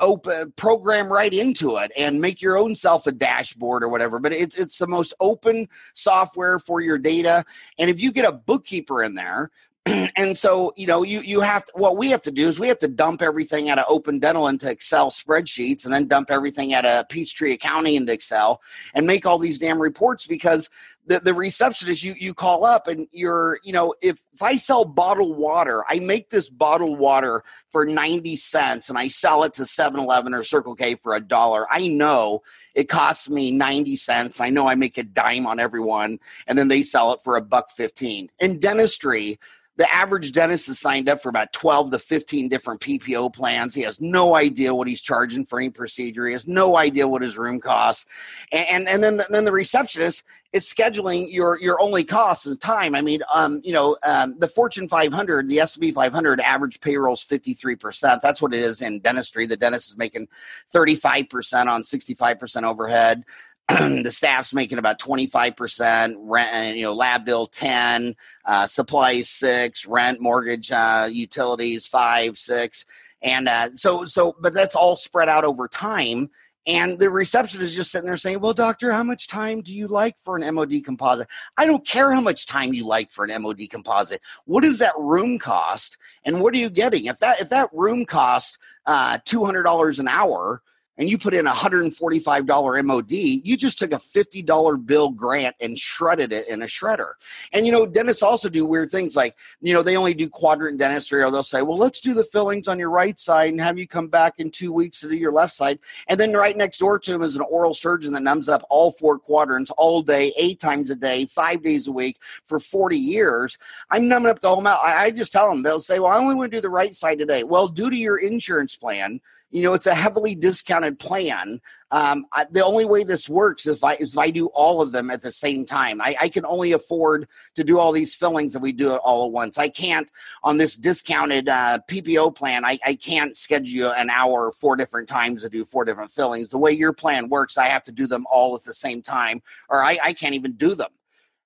open 0.00 0.52
program 0.56 1.12
right 1.12 1.32
into 1.32 1.76
it 1.76 1.90
and 1.96 2.20
make 2.20 2.40
your 2.40 2.56
own 2.56 2.74
self 2.74 3.06
a 3.06 3.12
dashboard 3.12 3.82
or 3.82 3.88
whatever 3.88 4.18
but 4.18 4.32
it's 4.32 4.58
it's 4.58 4.78
the 4.78 4.86
most 4.86 5.14
open 5.20 5.68
software 5.94 6.58
for 6.58 6.80
your 6.80 6.98
data. 6.98 7.44
And 7.78 7.90
if 7.90 8.00
you 8.00 8.12
get 8.12 8.28
a 8.28 8.32
bookkeeper 8.32 9.02
in 9.02 9.14
there 9.14 9.50
and 10.16 10.36
so 10.36 10.72
you 10.76 10.86
know 10.86 11.02
you 11.02 11.20
you 11.20 11.40
have 11.40 11.64
to, 11.64 11.72
what 11.74 11.96
we 11.96 12.10
have 12.10 12.22
to 12.22 12.30
do 12.30 12.46
is 12.46 12.58
we 12.58 12.68
have 12.68 12.78
to 12.78 12.88
dump 12.88 13.22
everything 13.22 13.68
out 13.68 13.78
of 13.78 13.84
open 13.88 14.18
dental 14.18 14.48
into 14.48 14.70
excel 14.70 15.10
spreadsheets 15.10 15.84
and 15.84 15.92
then 15.92 16.06
dump 16.06 16.30
everything 16.30 16.74
out 16.74 16.84
of 16.84 17.08
peachtree 17.08 17.52
accounting 17.52 17.94
into 17.94 18.12
excel 18.12 18.60
and 18.94 19.06
make 19.06 19.26
all 19.26 19.38
these 19.38 19.58
damn 19.58 19.80
reports 19.80 20.26
because 20.26 20.68
the, 21.06 21.20
the 21.20 21.34
receptionist 21.34 22.04
you 22.04 22.14
you 22.18 22.34
call 22.34 22.64
up 22.64 22.86
and 22.86 23.08
you're 23.12 23.58
you 23.64 23.72
know 23.72 23.94
if 24.02 24.22
if 24.34 24.42
i 24.42 24.56
sell 24.56 24.84
bottled 24.84 25.36
water 25.36 25.84
i 25.88 25.98
make 25.98 26.28
this 26.28 26.48
bottled 26.48 26.98
water 26.98 27.42
for 27.70 27.86
90 27.86 28.36
cents 28.36 28.88
and 28.88 28.98
i 28.98 29.08
sell 29.08 29.42
it 29.44 29.54
to 29.54 29.62
7-eleven 29.62 30.34
or 30.34 30.42
circle 30.42 30.74
k 30.74 30.94
for 30.94 31.14
a 31.14 31.20
dollar 31.20 31.66
i 31.70 31.88
know 31.88 32.42
it 32.74 32.88
costs 32.88 33.28
me 33.28 33.50
90 33.50 33.96
cents. 33.96 34.40
I 34.40 34.50
know 34.50 34.68
i 34.68 34.76
make 34.76 34.98
a 34.98 35.02
dime 35.02 35.46
on 35.46 35.58
everyone 35.58 36.18
and 36.46 36.56
then 36.56 36.68
they 36.68 36.82
sell 36.82 37.12
it 37.12 37.20
for 37.22 37.36
a 37.36 37.42
buck 37.42 37.70
15 37.70 38.30
in 38.38 38.58
dentistry 38.58 39.38
the 39.78 39.94
average 39.94 40.32
dentist 40.32 40.68
is 40.68 40.80
signed 40.80 41.08
up 41.08 41.22
for 41.22 41.28
about 41.28 41.52
12 41.52 41.92
to 41.92 41.98
15 42.00 42.48
different 42.48 42.80
PPO 42.80 43.32
plans. 43.32 43.76
He 43.76 43.82
has 43.82 44.00
no 44.00 44.34
idea 44.34 44.74
what 44.74 44.88
he's 44.88 45.00
charging 45.00 45.44
for 45.44 45.60
any 45.60 45.70
procedure. 45.70 46.26
He 46.26 46.32
has 46.32 46.48
no 46.48 46.76
idea 46.76 47.06
what 47.06 47.22
his 47.22 47.38
room 47.38 47.60
costs. 47.60 48.04
And, 48.50 48.66
and, 48.68 48.88
and 48.88 49.04
then, 49.04 49.16
the, 49.18 49.26
then 49.30 49.44
the 49.44 49.52
receptionist 49.52 50.24
is 50.52 50.66
scheduling 50.66 51.32
your, 51.32 51.60
your 51.60 51.80
only 51.80 52.02
costs 52.02 52.46
and 52.46 52.60
time. 52.60 52.96
I 52.96 53.02
mean, 53.02 53.20
um, 53.32 53.60
you 53.62 53.72
know, 53.72 53.96
um, 54.02 54.36
the 54.40 54.48
Fortune 54.48 54.88
500, 54.88 55.48
the 55.48 55.60
S&P 55.60 55.92
500 55.92 56.40
average 56.40 56.80
payroll 56.80 57.14
is 57.14 57.20
53%. 57.20 58.20
That's 58.20 58.42
what 58.42 58.52
it 58.52 58.60
is 58.60 58.82
in 58.82 58.98
dentistry. 58.98 59.46
The 59.46 59.56
dentist 59.56 59.90
is 59.90 59.96
making 59.96 60.26
35% 60.74 61.66
on 61.66 61.82
65% 61.82 62.62
overhead. 62.64 63.24
the 64.02 64.10
staff's 64.10 64.54
making 64.54 64.78
about 64.78 64.98
25% 64.98 66.14
rent 66.20 66.76
you 66.76 66.84
know 66.84 66.94
lab 66.94 67.24
bill 67.24 67.46
10 67.46 68.16
uh, 68.46 68.66
supplies 68.66 69.28
6 69.28 69.86
rent 69.86 70.20
mortgage 70.20 70.72
uh, 70.72 71.08
utilities 71.10 71.86
5 71.86 72.38
6 72.38 72.84
and 73.22 73.48
uh, 73.48 73.74
so 73.74 74.04
so 74.04 74.36
but 74.40 74.54
that's 74.54 74.76
all 74.76 74.96
spread 74.96 75.28
out 75.28 75.44
over 75.44 75.68
time. 75.68 76.30
And 76.66 76.98
the 76.98 77.08
receptionist 77.08 77.70
is 77.70 77.76
just 77.76 77.90
sitting 77.90 78.06
there 78.06 78.16
saying 78.16 78.40
well 78.40 78.52
doctor 78.52 78.92
how 78.92 79.02
much 79.02 79.26
time 79.26 79.62
do 79.62 79.72
you 79.72 79.88
like 79.88 80.18
for 80.18 80.36
an 80.36 80.54
mod 80.54 80.72
composite? 80.84 81.28
I 81.56 81.66
don't 81.66 81.86
care 81.86 82.12
how 82.12 82.20
much 82.20 82.46
time 82.46 82.74
you 82.74 82.86
like 82.86 83.10
for 83.10 83.24
an 83.24 83.42
mod 83.42 83.60
composite. 83.70 84.20
What 84.44 84.62
does 84.62 84.78
that 84.78 84.94
room 84.98 85.38
cost? 85.38 85.96
And 86.24 86.40
what 86.40 86.54
are 86.54 86.58
you 86.58 86.70
getting? 86.70 87.06
If 87.06 87.18
that 87.20 87.40
if 87.40 87.48
that 87.50 87.70
room 87.72 88.04
cost 88.04 88.58
uh, 88.86 89.18
$200 89.18 89.98
an 89.98 90.08
hour 90.08 90.62
and 90.98 91.08
you 91.08 91.16
put 91.16 91.32
in 91.32 91.46
a 91.46 91.52
$145 91.52 92.84
MOD, 92.84 93.12
you 93.12 93.56
just 93.56 93.78
took 93.78 93.92
a 93.92 93.96
$50 93.96 94.84
bill 94.84 95.10
grant 95.10 95.54
and 95.60 95.78
shredded 95.78 96.32
it 96.32 96.48
in 96.48 96.62
a 96.62 96.66
shredder. 96.66 97.12
And, 97.52 97.64
you 97.64 97.72
know, 97.72 97.86
dentists 97.86 98.22
also 98.22 98.48
do 98.48 98.66
weird 98.66 98.90
things 98.90 99.16
like, 99.16 99.36
you 99.60 99.72
know, 99.72 99.82
they 99.82 99.96
only 99.96 100.12
do 100.12 100.28
quadrant 100.28 100.78
dentistry 100.78 101.22
or 101.22 101.30
they'll 101.30 101.42
say, 101.42 101.62
well, 101.62 101.78
let's 101.78 102.00
do 102.00 102.14
the 102.14 102.24
fillings 102.24 102.68
on 102.68 102.78
your 102.78 102.90
right 102.90 103.18
side 103.18 103.50
and 103.50 103.60
have 103.60 103.78
you 103.78 103.86
come 103.86 104.08
back 104.08 104.34
in 104.38 104.50
two 104.50 104.72
weeks 104.72 105.00
to 105.00 105.08
do 105.08 105.16
your 105.16 105.32
left 105.32 105.52
side. 105.52 105.78
And 106.08 106.18
then 106.18 106.32
right 106.32 106.56
next 106.56 106.78
door 106.78 106.98
to 106.98 107.14
him 107.14 107.22
is 107.22 107.36
an 107.36 107.46
oral 107.48 107.74
surgeon 107.74 108.12
that 108.14 108.22
numbs 108.22 108.48
up 108.48 108.64
all 108.68 108.90
four 108.90 109.18
quadrants 109.18 109.70
all 109.78 110.02
day, 110.02 110.32
eight 110.36 110.58
times 110.58 110.90
a 110.90 110.96
day, 110.96 111.26
five 111.26 111.62
days 111.62 111.86
a 111.86 111.92
week 111.92 112.18
for 112.44 112.58
40 112.58 112.98
years. 112.98 113.56
I'm 113.90 114.08
numbing 114.08 114.30
up 114.30 114.40
the 114.40 114.48
whole 114.48 114.60
mouth. 114.60 114.80
I, 114.82 115.04
I 115.04 115.10
just 115.12 115.32
tell 115.32 115.48
them, 115.48 115.62
they'll 115.62 115.80
say, 115.80 116.00
well, 116.00 116.12
I 116.12 116.18
only 116.18 116.34
want 116.34 116.50
to 116.50 116.56
do 116.56 116.60
the 116.60 116.68
right 116.70 116.94
side 116.94 117.18
today. 117.18 117.44
Well, 117.44 117.68
due 117.68 117.90
to 117.90 117.96
your 117.96 118.18
insurance 118.18 118.76
plan, 118.76 119.20
you 119.50 119.62
know 119.62 119.74
it's 119.74 119.86
a 119.86 119.94
heavily 119.94 120.34
discounted 120.34 120.98
plan. 120.98 121.60
Um, 121.90 122.26
I, 122.32 122.46
the 122.50 122.64
only 122.64 122.84
way 122.84 123.02
this 123.02 123.30
works 123.30 123.66
is 123.66 123.78
if 123.78 123.84
I, 123.84 123.94
is 123.94 124.12
if 124.12 124.18
I 124.18 124.28
do 124.28 124.48
all 124.48 124.82
of 124.82 124.92
them 124.92 125.10
at 125.10 125.22
the 125.22 125.30
same 125.30 125.64
time. 125.64 126.02
I, 126.02 126.14
I, 126.20 126.28
can 126.28 126.44
only 126.44 126.72
afford 126.72 127.26
to 127.54 127.64
do 127.64 127.78
all 127.78 127.92
these 127.92 128.14
fillings 128.14 128.54
if 128.54 128.60
we 128.60 128.72
do 128.72 128.94
it 128.94 129.00
all 129.02 129.24
at 129.24 129.32
once. 129.32 129.56
I 129.56 129.70
can't 129.70 130.06
on 130.44 130.58
this 130.58 130.76
discounted 130.76 131.48
uh, 131.48 131.78
ppo 131.88 132.34
plan 132.34 132.64
I, 132.64 132.78
I 132.84 132.94
can't 132.94 133.36
schedule 133.36 133.92
an 133.92 134.10
hour 134.10 134.52
four 134.52 134.76
different 134.76 135.08
times 135.08 135.42
to 135.42 135.48
do 135.48 135.64
four 135.64 135.86
different 135.86 136.12
fillings. 136.12 136.50
The 136.50 136.58
way 136.58 136.72
your 136.72 136.92
plan 136.92 137.28
works 137.28 137.56
i 137.56 137.66
have 137.66 137.82
to 137.84 137.92
do 137.92 138.06
them 138.06 138.26
all 138.30 138.54
at 138.54 138.64
the 138.64 138.74
same 138.74 139.00
time 139.00 139.42
or 139.70 139.82
i, 139.82 139.98
I 140.02 140.12
can't 140.12 140.34
even 140.34 140.52
do 140.52 140.74
them. 140.74 140.90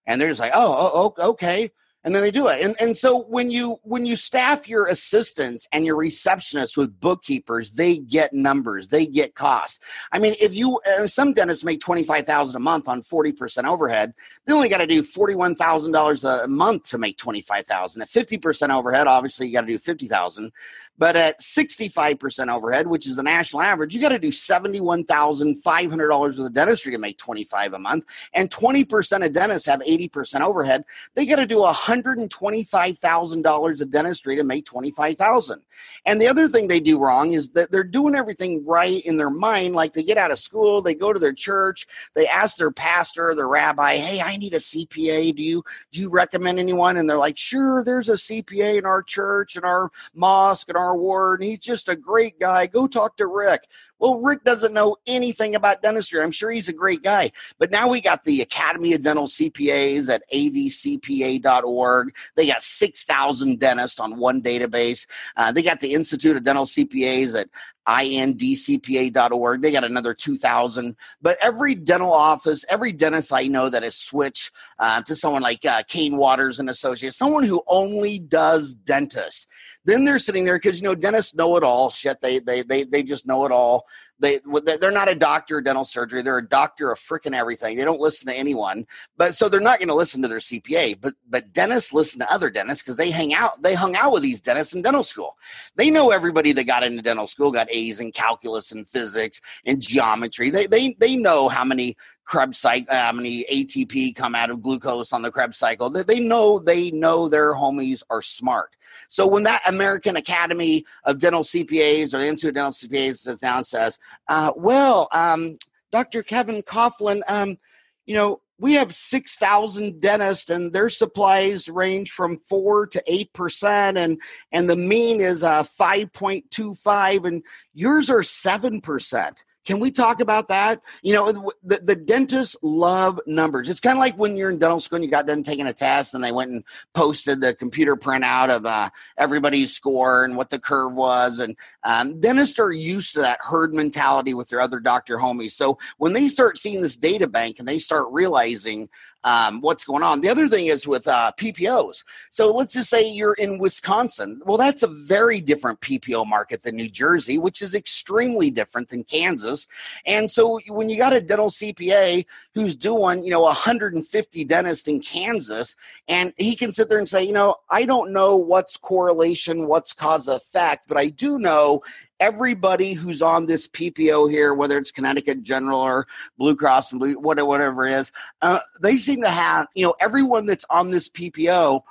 And 0.07 0.21
they're 0.21 0.29
just 0.29 0.41
like 0.41 0.53
oh, 0.55 1.15
oh 1.19 1.31
okay 1.31 1.71
and 2.05 2.15
then 2.15 2.23
they 2.23 2.31
do 2.31 2.49
it. 2.49 2.61
And, 2.61 2.77
and 2.81 2.97
so 2.97 3.23
when 3.25 3.51
you 3.51 3.79
when 3.83 4.07
you 4.07 4.17
staff 4.17 4.69
your 4.69 4.89
assistants 4.89 5.69
and 5.73 5.87
your 5.87 5.97
receptionists 5.97 6.77
with 6.77 7.01
bookkeepers 7.01 7.73
they 7.73 7.99
get 7.99 8.33
numbers 8.33 8.89
they 8.89 9.07
get 9.07 9.35
costs. 9.35 9.79
I 10.11 10.19
mean 10.19 10.35
if 10.41 10.55
you 10.55 10.81
some 11.07 11.33
dentists 11.33 11.65
make 11.65 11.81
25000 11.81 12.57
a 12.57 12.59
month 12.59 12.89
on 12.89 13.03
40% 13.03 13.65
overhead 13.65 14.15
they 14.47 14.53
only 14.53 14.69
got 14.69 14.79
to 14.79 14.87
do 14.87 15.03
$41000 15.03 16.45
a 16.45 16.49
month 16.49 16.89
to 16.91 16.99
make 16.99 17.19
25000 17.19 18.03
at 18.03 18.09
50% 18.09 18.71
overhead 18.71 19.07
obviously 19.07 19.47
you 19.47 19.53
got 19.53 19.63
to 19.63 19.67
do 19.67 19.79
50000 19.79 20.53
but 20.99 21.17
at 21.17 21.41
65% 21.41 22.53
overhead 22.53 22.87
which 22.87 23.07
is 23.07 23.17
the 23.17 23.23
national 23.23 23.63
average 23.63 23.95
you 23.95 24.01
got 24.01 24.11
to 24.11 24.19
do 24.19 24.29
$71500 24.29 26.33
worth 26.39 26.47
of 26.47 26.53
dentistry 26.53 26.93
to 26.93 26.99
make 26.99 27.19
25 27.19 27.75
a 27.75 27.79
month. 27.79 28.05
And 28.33 28.51
20% 28.51 29.25
of 29.25 29.33
dentists 29.33 29.67
have 29.67 29.81
80% 29.81 30.41
overhead. 30.41 30.85
They 31.15 31.27
got 31.27 31.37
to 31.37 31.47
do 31.47 31.65
a 31.65 31.73
$125,000 32.01 33.81
of 33.81 33.91
dentistry 33.91 34.37
to 34.37 34.45
make 34.45 34.65
25,000. 34.65 35.61
And 36.07 36.21
the 36.21 36.29
other 36.29 36.49
thing 36.49 36.69
they 36.69 36.81
do 36.81 36.99
wrong 36.99 37.33
is 37.33 37.51
that 37.51 37.71
they're 37.71 37.85
doing 37.85 38.15
everything 38.15 38.65
right 38.65 39.05
in 39.05 39.17
their 39.17 39.31
mind 39.31 39.75
like 39.75 39.93
they 39.93 40.03
get 40.03 40.19
out 40.19 40.31
of 40.31 40.39
school, 40.39 40.83
they 40.83 40.95
go 40.95 41.13
to 41.13 41.19
their 41.19 41.33
church, 41.33 41.87
they 42.15 42.27
ask 42.27 42.57
their 42.57 42.71
pastor, 42.71 43.35
their 43.35 43.49
rabbi, 43.49 43.97
"Hey, 43.97 44.21
I 44.21 44.37
need 44.37 44.55
a 44.55 44.61
CPA. 44.61 45.33
Do 45.33 45.43
you 45.43 45.63
do 45.91 46.01
you 46.01 46.11
recommend 46.11 46.59
anyone?" 46.59 46.97
And 46.97 47.09
they're 47.09 47.19
like, 47.19 47.39
"Sure, 47.39 47.85
there's 47.85 48.09
a 48.09 48.17
CPA 48.17 48.77
in 48.79 48.87
our 48.87 49.03
church 49.03 49.57
and 49.57 49.65
our 49.65 49.91
mosque 50.15 50.69
and 50.69 50.77
our 50.77 50.97
ward, 50.97 51.41
and 51.41 51.51
he's 51.51 51.59
just 51.59 51.89
a 51.89 51.97
great 51.97 52.39
guy. 52.39 52.67
Go 52.67 52.87
talk 52.87 53.17
to 53.17 53.27
Rick." 53.27 53.63
Well, 54.03 54.21
Rick 54.21 54.43
doesn't 54.43 54.75
know 54.75 54.97
anything 55.07 55.55
about 55.55 55.81
dentistry. 55.81 56.21
I'm 56.21 56.33
sure 56.33 56.51
he's 56.51 56.69
a 56.69 56.73
great 56.73 57.05
guy. 57.05 57.31
But 57.61 57.71
now 57.71 57.89
we 57.89 58.01
got 58.01 58.25
the 58.25 58.41
Academy 58.41 58.95
of 58.95 59.03
Dental 59.03 59.29
CPAs 59.29 60.13
at 60.13 60.23
adcpa.org 60.35 62.13
They 62.35 62.47
got 62.49 62.63
6,000 62.63 63.61
dentists 63.61 64.01
on 64.01 64.17
one 64.19 64.43
database. 64.43 65.07
Uh, 65.37 65.53
they 65.53 65.63
got 65.63 65.79
the 65.79 65.95
Institute 65.95 66.37
of 66.37 66.43
Dental 66.43 66.65
CPAs 66.65 67.41
at 67.41 67.49
indcpa.org. 67.87 69.63
They 69.63 69.71
got 69.73 69.85
another 69.85 70.15
2,000. 70.15 70.97
But 71.21 71.39
every 71.41 71.77
dental 71.77 72.13
office, 72.13 72.65
every 72.69 72.91
dentist 72.91 73.33
I 73.33 73.47
know 73.47 73.69
that 73.69 73.85
has 73.85 73.97
switched 73.97 74.51
uh, 74.81 75.03
to 75.03 75.15
someone 75.15 75.43
like 75.43 75.65
uh, 75.65 75.83
Kane 75.87 76.17
Waters 76.17 76.59
and 76.59 76.69
Associates, 76.69 77.17
someone 77.17 77.45
who 77.45 77.63
only 77.69 78.19
does 78.19 78.75
dentists. 78.75 79.47
Then 79.85 80.05
they're 80.05 80.19
sitting 80.19 80.45
there 80.45 80.57
because 80.57 80.81
you 80.81 80.85
know 80.85 80.95
dentists 80.95 81.35
know 81.35 81.57
it 81.57 81.65
all. 81.65 81.91
Shit, 81.91 82.21
they 82.21 82.39
they 82.39 82.63
they 82.63 82.85
they 82.85 83.03
just 83.03 83.27
know 83.27 83.45
it 83.45 83.53
all. 83.53 83.87
They 84.23 84.39
they're 84.79 84.93
not 84.93 85.09
a 85.09 85.17
doctor 85.17 85.59
of 85.59 85.65
dental 85.65 85.85
surgery. 85.85 86.23
They're 86.23 86.39
a 86.39 86.49
doctor 86.49 86.93
of 86.93 86.99
freaking 86.99 87.35
everything. 87.35 87.77
They 87.77 87.85
don't 87.85 88.01
listen 88.01 88.29
to 88.29 88.39
anyone. 88.39 88.87
But 89.17 89.35
so 89.35 89.49
they're 89.49 89.61
not 89.61 89.81
going 89.81 89.89
to 89.89 89.95
listen 89.95 90.23
to 90.23 90.29
their 90.29 90.39
CPA. 90.39 91.01
But 91.01 91.15
but 91.29 91.53
dentists 91.53 91.93
listen 91.93 92.21
to 92.21 92.33
other 92.33 92.49
dentists 92.49 92.85
because 92.85 92.97
they 92.97 93.11
hang 93.11 93.35
out. 93.35 93.61
They 93.63 93.75
hung 93.75 93.97
out 93.97 94.13
with 94.13 94.23
these 94.23 94.41
dentists 94.41 94.75
in 94.75 94.83
dental 94.83 95.03
school. 95.03 95.37
They 95.75 95.91
know 95.91 96.11
everybody 96.13 96.53
that 96.53 96.65
got 96.65 96.85
into 96.85 97.03
dental 97.03 97.27
school 97.27 97.51
got 97.51 97.71
A's 97.71 97.99
in 97.99 98.13
calculus 98.13 98.71
and 98.71 98.89
physics 98.89 99.41
and 99.67 99.81
geometry. 99.81 100.51
They 100.51 100.69
they 100.69 100.95
they 101.01 101.17
know 101.17 101.49
how 101.49 101.65
many 101.65 101.97
Krebs 102.25 102.59
cycle, 102.59 102.95
how 102.95 103.13
many 103.13 103.45
ATP 103.45 104.15
come 104.15 104.35
out 104.35 104.51
of 104.51 104.63
glucose 104.63 105.13
on 105.13 105.23
the 105.23 105.31
Krebs 105.31 105.57
cycle. 105.57 105.91
They, 105.91 106.03
they 106.03 106.21
know 106.21 106.59
they 106.59 106.91
know 106.91 107.29
their 107.29 107.55
homies 107.55 108.03
are 108.11 108.23
smart. 108.23 108.77
So 109.09 109.27
when 109.27 109.43
that 109.45 109.63
American 109.67 110.17
Academy 110.17 110.85
of 111.05 111.19
Dental 111.19 111.43
CPAs 111.43 112.15
or 112.15 112.19
the 112.19 112.29
Institute 112.29 112.51
of 112.51 112.55
Dental 112.55 112.73
CPAs 112.73 113.17
sits 113.19 113.41
down 113.41 113.59
and 113.59 113.67
says, 113.67 113.99
uh, 114.29 114.53
"Well, 114.57 115.09
um, 115.13 115.59
Dr. 115.91 116.23
Kevin 116.23 116.63
Coughlin, 116.63 117.23
um, 117.29 117.59
you 118.07 118.15
know." 118.15 118.41
We 118.59 118.75
have 118.75 118.95
6,000 118.95 120.01
dentists 120.01 120.49
and 120.49 120.73
their 120.73 120.89
supplies 120.89 121.69
range 121.69 122.13
from 122.13 122.37
4 122.37 122.87
to 122.89 123.03
8% 123.09 123.97
and 123.97 124.23
and 124.53 124.71
the 124.71 124.77
mean 124.77 125.21
is 125.21 125.43
uh 125.43 125.65
5.25 125.65 127.27
and 127.27 127.43
yours 127.75 128.09
are 128.09 128.21
7%. 128.21 129.33
Can 129.65 129.79
we 129.79 129.91
talk 129.91 130.21
about 130.21 130.49
that? 130.49 130.83
You 131.03 131.15
know, 131.15 131.53
the, 131.63 131.79
the 131.79 131.95
dentists 131.95 132.57
love 132.63 133.21
numbers. 133.27 133.69
It's 133.69 133.81
kind 133.81 133.97
of 133.97 134.01
like 134.01 134.19
when 134.19 134.37
you're 134.37 134.51
in 134.51 134.59
dental 134.59 134.81
school 134.81 134.97
and 134.97 135.05
you 135.05 135.11
got 135.11 135.27
done 135.27 135.43
taking 135.43 135.67
a 135.67 135.73
test 135.73 136.15
and 136.15 136.25
they 136.25 136.33
went 136.33 136.51
and 136.51 136.65
posted 136.95 137.41
the 137.41 137.55
computer 137.55 137.97
printout 137.97 138.51
of 138.51 138.67
uh, 138.67 138.91
everybody's 139.17 139.73
score 139.73 140.25
and 140.25 140.37
what 140.37 140.51
the 140.51 140.59
curve 140.59 140.95
was. 140.95 141.39
And 141.39 141.57
um, 141.85 142.21
dentists 142.21 142.59
are 142.59 142.73
used 142.73 143.15
to 143.15 143.21
that 143.21 143.39
herd 143.41 143.73
mentality 143.73 144.35
with 144.35 144.49
their 144.49 144.61
other 144.61 144.81
doctor 144.81 145.19
homies. 145.19 145.53
So 145.53 145.79
when 145.99 146.13
they 146.13 146.27
start 146.29 146.59
seeing 146.59 146.83
this 146.83 146.97
data 146.97 147.29
bank 147.29 147.59
and 147.59 147.69
they 147.69 147.79
start 147.79 148.09
realizing 148.11 148.89
um, 149.25 149.61
what's 149.61 149.85
going 149.85 150.03
on. 150.03 150.21
The 150.21 150.29
other 150.29 150.49
thing 150.49 150.67
is 150.67 150.87
with 150.87 151.07
uh, 151.07 151.33
PPOs. 151.37 152.05
So 152.31 152.53
let's 152.53 152.75
just 152.75 152.91
say 152.91 153.09
you're 153.09 153.35
in 153.35 153.59
Wisconsin. 153.59 154.41
Well, 154.45 154.57
that's 154.57 154.83
a 154.83 154.89
very 154.89 155.41
different 155.41 155.81
PPO 155.81 156.27
market 156.27 156.63
than 156.63 156.77
New 156.77 156.89
Jersey, 156.89 157.39
which 157.39 157.63
is 157.63 157.75
extremely 157.75 158.51
different 158.51 158.89
than 158.89 159.05
Kansas. 159.05 159.69
And 160.07 160.31
so 160.31 160.61
when 160.69 160.89
you 160.89 160.97
got 160.97 161.13
a 161.13 161.21
dental 161.21 161.51
CPA 161.51 162.27
who's 162.55 162.75
doing, 162.75 163.25
you 163.25 163.31
know, 163.31 163.43
150 163.43 164.45
dentists 164.45 164.89
in 164.89 165.01
Kansas, 165.01 165.77
and 166.09 166.33
he 166.37 166.57
can 166.57 166.73
sit 166.73 166.89
there 166.89 166.99
and 166.99 167.09
say, 167.09 167.23
you 167.23 167.33
know, 167.33 167.57
I 167.71 167.85
don't 167.85 168.13
know 168.13 168.37
what's 168.37 168.77
correlation, 168.77 169.67
what's 169.69 169.93
cause 169.93 170.29
effect, 170.29 170.87
but 170.89 170.97
I 170.97 171.09
do 171.09 171.39
know 171.39 171.83
everybody 172.23 172.93
who's 172.93 173.21
on 173.21 173.47
this 173.47 173.67
PPO 173.67 174.31
here, 174.31 174.55
whether 174.55 174.79
it's 174.79 174.93
Connecticut 174.93 175.43
General 175.43 175.81
or 175.81 176.07
Blue 176.39 176.55
Cross 176.55 176.93
and 176.93 177.01
Blue, 177.01 177.15
whatever 177.15 177.85
it 177.85 177.93
is, 177.93 178.13
uh, 178.41 178.61
they 178.81 178.97
seem 178.97 179.23
to 179.23 179.29
have, 179.29 179.67
you 179.75 179.85
know, 179.85 179.97
everyone 179.99 180.47
that's 180.47 180.65
on 180.71 180.93
this 180.93 181.09
PPO 181.09 181.83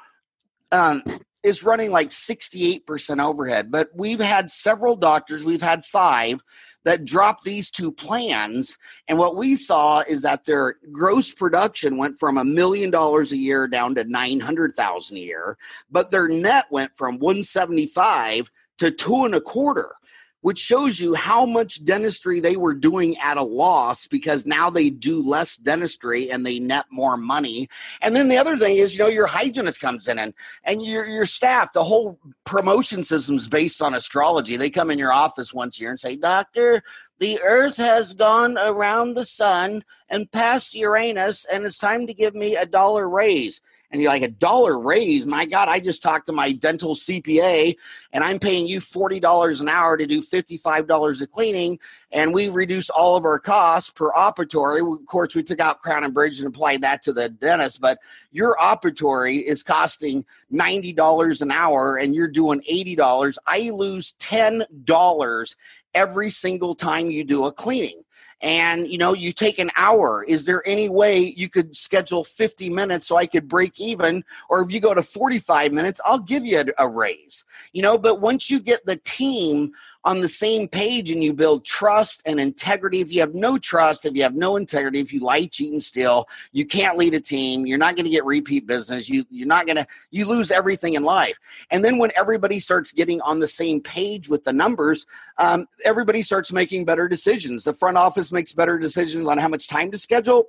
um, 0.72 1.04
is 1.44 1.64
running 1.64 1.92
like 1.92 2.12
68% 2.12 3.22
overhead. 3.22 3.72
But 3.72 3.90
we've 3.94 4.22
had 4.22 4.50
several 4.50 4.96
doctors, 4.96 5.44
we've 5.44 5.62
had 5.62 5.84
five 5.84 6.42
that 6.86 7.04
dropped 7.04 7.44
these 7.44 7.70
two 7.70 7.92
plans. 7.92 8.78
And 9.10 9.20
what 9.20 9.36
we 9.36 9.56
saw 9.56 10.00
is 10.00 10.22
that 10.22 10.46
their 10.46 10.78
gross 10.94 11.34
production 11.34 11.98
went 11.98 12.18
from 12.18 12.38
a 12.38 12.46
million 12.46 12.90
dollars 12.90 13.34
a 13.34 13.38
year 13.38 13.68
down 13.68 13.96
to 13.96 14.06
900,000 14.06 15.18
a 15.18 15.20
year, 15.20 15.58
but 15.92 16.10
their 16.10 16.30
net 16.30 16.68
went 16.72 16.96
from 16.96 17.20
175 17.20 18.50
to 18.78 18.92
two 18.92 19.26
and 19.26 19.36
a 19.36 19.42
quarter 19.42 19.92
which 20.42 20.60
shows 20.60 21.00
you 21.00 21.14
how 21.14 21.46
much 21.46 21.84
dentistry 21.86 22.40
they 22.40 22.56
were 22.56 22.74
doing 22.74 23.18
at 23.20 23.38
a 23.38 23.44
loss 23.44 24.08
because 24.08 24.46
now 24.46 24.70
they 24.70 24.90
do 24.90 25.24
less 25.24 25.56
dentistry 25.56 26.30
and 26.30 26.46
they 26.46 26.60
net 26.60 26.86
more 26.92 27.16
money. 27.18 27.68
And 28.02 28.16
then 28.16 28.28
the 28.28 28.38
other 28.38 28.58
thing 28.58 28.78
is, 28.78 28.98
you 28.98 29.04
know, 29.04 29.10
your 29.10 29.28
hygienist 29.28 29.80
comes 29.80 30.08
in 30.08 30.20
and 30.20 30.34
and 30.64 30.84
your 30.84 31.06
your 31.06 31.26
staff, 31.26 31.74
the 31.74 31.84
whole 31.84 32.20
promotion 32.44 33.04
system 33.04 33.36
is 33.36 33.48
based 33.48 33.82
on 33.82 33.94
astrology. 33.94 34.58
They 34.58 34.70
come 34.70 34.92
in 34.92 35.00
your 35.00 35.14
office 35.14 35.54
once 35.54 35.78
a 35.78 35.82
year 35.82 35.92
and 35.92 36.00
say, 36.00 36.16
"Doctor, 36.16 36.84
the 37.20 37.40
earth 37.42 37.78
has 37.78 38.14
gone 38.14 38.58
around 38.58 39.14
the 39.14 39.26
sun 39.26 39.84
and 40.10 40.32
past 40.32 40.76
Uranus 40.76 41.46
and 41.46 41.66
it's 41.66 41.78
time 41.78 42.08
to 42.08 42.14
give 42.14 42.36
me 42.36 42.56
a 42.56 42.66
dollar 42.66 43.08
raise." 43.08 43.62
And 43.92 44.02
you're 44.02 44.12
like 44.12 44.22
a 44.22 44.30
dollar 44.30 44.80
raise. 44.80 45.26
My 45.26 45.46
God, 45.46 45.68
I 45.68 45.80
just 45.80 46.02
talked 46.02 46.28
to 46.28 46.32
my 46.32 46.52
dental 46.52 46.96
CPA 46.96 47.76
and 48.14 48.24
I'm 48.24 48.40
paying 48.40 48.68
you 48.68 48.80
$40 48.80 49.62
an 49.62 49.70
hour 49.70 49.98
to 49.98 50.06
do 50.06 50.22
$55 50.22 51.22
of 51.22 51.32
cleaning. 51.32 51.80
And 52.12 52.34
we 52.34 52.50
reduced 52.50 52.90
all 52.90 53.16
of 53.16 53.26
our 53.26 53.40
costs 53.40 53.92
per 53.92 54.12
operatory. 54.12 54.80
Of 54.80 55.06
course, 55.06 55.36
we 55.36 55.44
took 55.44 55.60
out 55.60 55.82
Crown 55.82 56.04
and 56.04 56.14
Bridge 56.14 56.40
and 56.40 56.48
applied 56.48 56.82
that 56.82 57.04
to 57.04 57.14
the 57.14 57.30
dentist, 57.30 57.82
but 57.82 58.00
your 58.32 58.56
operatory 58.58 59.44
is 59.44 59.64
costing 59.64 60.26
$90 60.52 61.42
an 61.42 61.52
hour 61.52 61.98
and 61.98 62.16
you're 62.16 62.28
doing 62.28 62.62
$80. 62.70 63.38
I 63.46 63.70
lose 63.72 64.14
$10 64.20 65.56
every 65.94 66.30
single 66.30 66.76
time 66.76 67.12
you 67.12 67.24
do 67.24 67.46
a 67.46 67.52
cleaning 67.52 68.04
and 68.42 68.88
you 68.92 68.98
know 68.98 69.14
you 69.14 69.32
take 69.32 69.60
an 69.60 69.70
hour. 69.76 70.24
Is 70.24 70.46
there 70.46 70.64
any 70.66 70.90
way 70.90 71.20
you 71.20 71.50
could 71.50 71.76
schedule 71.76 72.24
50 72.24 72.70
minutes 72.70 73.08
so 73.08 73.18
i 73.18 73.26
could 73.26 73.48
break 73.48 73.80
even? 73.80 74.24
Or 74.50 74.62
if 74.62 74.72
you 74.72 74.80
go 74.80 74.94
to 74.94 75.02
45 75.02 75.72
minutes 75.72 76.02
i'll 76.06 76.20
give 76.20 76.46
you 76.46 76.60
a, 76.60 76.86
a 76.86 76.88
raise. 76.88 77.46
You 77.74 77.82
know 77.82 77.98
but 77.98 78.22
once 78.22 78.50
you 78.50 78.60
get 78.60 78.86
the 78.86 78.98
team 78.98 79.74
on 80.04 80.22
the 80.22 80.28
same 80.28 80.68
page 80.68 81.12
and 81.12 81.24
you 81.24 81.34
build 81.34 81.64
trust 81.64 82.24
and 82.26 82.40
integrity. 82.40 83.02
If 83.02 83.12
you 83.12 83.22
have 83.22 83.36
no 83.36 83.58
trust, 83.58 84.06
if 84.06 84.16
you 84.16 84.24
have 84.24 84.36
no 84.36 84.56
integrity, 84.56 85.00
if 85.00 85.14
you 85.14 85.20
lie, 85.20 85.46
cheat, 85.46 85.72
and 85.72 85.84
steal, 85.84 86.28
you 86.52 86.66
can't 86.66 86.98
lead 86.98 87.14
a 87.14 87.20
team. 87.20 87.66
You're 87.66 87.78
not 87.78 87.96
going 87.96 88.06
to 88.06 88.12
get 88.12 88.26
repeat 88.26 88.66
business. 88.66 89.10
You 89.10 89.26
you're 89.30 89.48
not 89.48 89.66
going 89.66 89.78
to 89.78 89.88
you 90.10 90.28
lose 90.28 90.52
everything 90.52 90.96
in 90.96 91.04
life. 91.04 91.38
And 91.70 91.86
then 91.86 91.98
when 91.98 92.12
everybody 92.16 92.60
starts 92.60 92.92
getting 92.92 93.22
on 93.22 93.40
the 93.40 93.48
same 93.48 93.82
page 93.82 94.28
with 94.28 94.44
the 94.44 94.54
numbers, 94.54 95.06
um, 95.38 95.68
everybody 95.86 96.22
starts 96.22 96.52
making 96.52 96.86
better 96.86 97.08
decisions. 97.08 97.64
The 97.64 97.74
front 97.74 97.98
office 97.98 98.32
makes 98.32 98.54
better 98.54 98.78
decisions 98.78 99.28
on 99.28 99.38
how 99.38 99.48
much 99.48 99.68
time 99.68 99.92
to 99.92 99.98
schedule. 99.98 100.46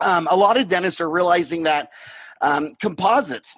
Um, 0.00 0.28
a 0.30 0.36
lot 0.36 0.58
of 0.58 0.68
dentists 0.68 1.00
are 1.00 1.10
realizing 1.10 1.62
that 1.62 1.92
um, 2.40 2.74
composites 2.80 3.56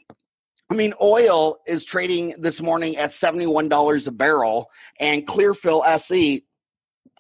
I 0.69 0.75
mean, 0.75 0.95
oil 1.01 1.59
is 1.67 1.85
trading 1.85 2.35
this 2.39 2.61
morning 2.61 2.97
at 2.97 3.11
$71 3.11 4.09
a 4.09 4.11
barrel, 4.11 4.71
and 4.99 5.27
Clearfil 5.27 5.87
SE 5.87 6.45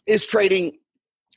is 0.06 0.26
trading 0.26 0.78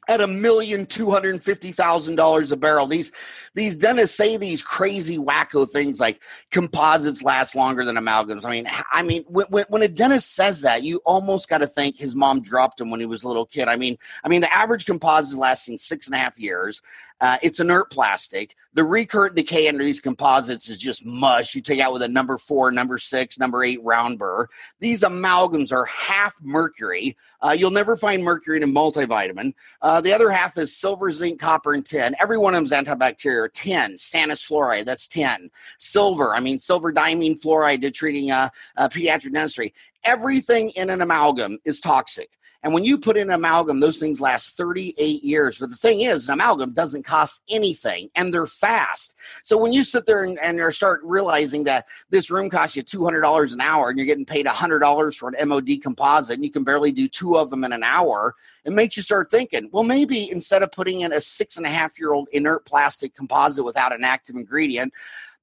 at 0.10 0.22
a 0.22 0.28
million 0.28 0.88
two 0.88 1.12
hundred 1.12 1.42
fifty 1.42 1.72
thousand 1.72 2.16
dollars 2.16 2.52
a 2.52 2.58
barrel. 2.58 2.88
These 2.88 3.12
these 3.60 3.76
dentists 3.76 4.16
say 4.16 4.38
these 4.38 4.62
crazy 4.62 5.18
wacko 5.18 5.70
things 5.70 6.00
like 6.00 6.24
composites 6.50 7.22
last 7.24 7.56
longer 7.56 7.84
than 7.84 7.98
amalgams. 7.98 8.46
I 8.46 8.52
mean, 8.52 8.68
I 8.94 9.04
mean, 9.04 9.26
when, 9.28 9.66
when 9.68 9.82
a 9.82 9.90
dentist 9.90 10.34
says 10.34 10.62
that, 10.62 10.84
you 10.84 11.02
almost 11.06 11.50
got 11.50 11.58
to 11.58 11.68
think 11.68 11.98
his 11.98 12.16
mom 12.16 12.42
dropped 12.42 12.80
him 12.80 12.90
when 12.90 13.02
he 13.02 13.06
was 13.06 13.24
a 13.24 13.28
little 13.28 13.46
kid. 13.46 13.68
I 13.68 13.76
mean, 13.76 13.98
I 14.24 14.30
mean, 14.30 14.40
the 14.40 14.56
average 14.56 14.86
composite 14.86 15.34
is 15.34 15.38
lasting 15.38 15.78
six 15.78 16.08
and 16.08 16.16
a 16.16 16.20
half 16.20 16.40
years. 16.40 16.82
Uh, 17.22 17.38
it's 17.42 17.60
inert 17.60 17.92
plastic. 17.92 18.56
The 18.76 18.84
recurrent 18.84 19.36
decay 19.36 19.68
under 19.68 19.84
these 19.84 20.00
composites 20.00 20.70
is 20.70 20.80
just 20.80 21.06
mush. 21.06 21.54
You 21.54 21.62
take 21.62 21.80
out 21.80 21.92
with 21.92 22.02
a 22.02 22.08
number 22.08 22.38
four, 22.38 22.72
number 22.72 22.98
six, 22.98 23.38
number 23.38 23.64
eight 23.64 23.84
round 23.84 24.20
burr. 24.20 24.48
These 24.80 25.02
amalgams 25.02 25.74
are 25.74 25.86
half 25.86 26.36
mercury. 26.42 27.18
Uh, 27.42 27.56
you'll 27.58 27.72
never 27.72 27.98
find 27.98 28.24
mercury 28.24 28.58
in 28.58 28.64
a 28.64 28.68
multivitamin. 28.68 29.54
Uh, 29.82 30.00
the 30.00 30.14
other 30.14 30.30
half 30.30 30.58
is 30.58 30.76
silver, 30.76 31.12
zinc, 31.12 31.40
copper, 31.40 31.74
and 31.74 31.86
tin. 31.86 32.16
Every 32.22 32.38
one 32.38 32.54
of 32.54 32.58
them 32.58 32.66
is 32.66 32.88
antibacterial. 32.88 33.49
Tin, 33.54 33.94
stannous 33.96 34.46
fluoride, 34.46 34.86
that's 34.86 35.08
tin. 35.08 35.50
Silver, 35.78 36.36
I 36.36 36.40
mean, 36.40 36.60
silver 36.60 36.92
diamine 36.92 37.40
fluoride 37.40 37.82
to 37.82 37.92
treating 37.92 38.32
uh, 38.32 38.50
uh, 38.78 38.90
pediatric 38.90 39.34
dentistry. 39.34 39.74
Everything 40.04 40.70
in 40.72 40.90
an 40.90 41.02
amalgam 41.02 41.60
is 41.66 41.82
toxic. 41.82 42.30
And 42.62 42.74
when 42.74 42.84
you 42.84 42.98
put 42.98 43.16
in 43.16 43.30
amalgam, 43.30 43.80
those 43.80 44.00
things 44.00 44.20
last 44.20 44.58
38 44.58 45.24
years. 45.24 45.58
But 45.60 45.70
the 45.70 45.76
thing 45.76 46.02
is, 46.02 46.28
amalgam 46.28 46.74
doesn't 46.74 47.04
cost 47.04 47.42
anything 47.50 48.10
and 48.16 48.34
they're 48.34 48.46
fast. 48.46 49.16
So 49.44 49.58
when 49.58 49.72
you 49.72 49.84
sit 49.84 50.06
there 50.06 50.24
and, 50.24 50.38
and 50.40 50.60
start 50.74 51.00
realizing 51.04 51.64
that 51.66 51.86
this 52.10 52.30
room 52.30 52.50
costs 52.50 52.76
you 52.76 52.84
$200 52.84 53.54
an 53.54 53.62
hour 53.62 53.90
and 53.90 53.98
you're 53.98 54.06
getting 54.06 54.26
paid 54.26 54.46
$100 54.46 55.18
for 55.18 55.30
an 55.30 55.50
MOD 55.50 55.82
composite 55.82 56.36
and 56.36 56.44
you 56.44 56.52
can 56.52 56.64
barely 56.64 56.92
do 56.92 57.08
two 57.08 57.38
of 57.38 57.50
them 57.50 57.64
in 57.64 57.72
an 57.72 57.84
hour, 57.84 58.36
it 58.66 58.74
makes 58.74 58.98
you 58.98 59.04
start 59.04 59.32
thinking, 59.32 59.70
well, 59.72 59.84
maybe 59.84 60.30
instead 60.30 60.62
of 60.62 60.72
putting 60.72 61.02
in 61.02 61.14
a 61.14 61.22
six 61.22 61.58
and 61.58 61.66
a 61.66 61.70
half 61.70 61.98
year 62.00 62.14
old 62.14 62.28
inert 62.32 62.66
plastic 62.66 63.16
composite 63.16 63.64
without 63.64 63.94
an 63.94 64.04
active 64.04 64.36
ingredient, 64.36 64.94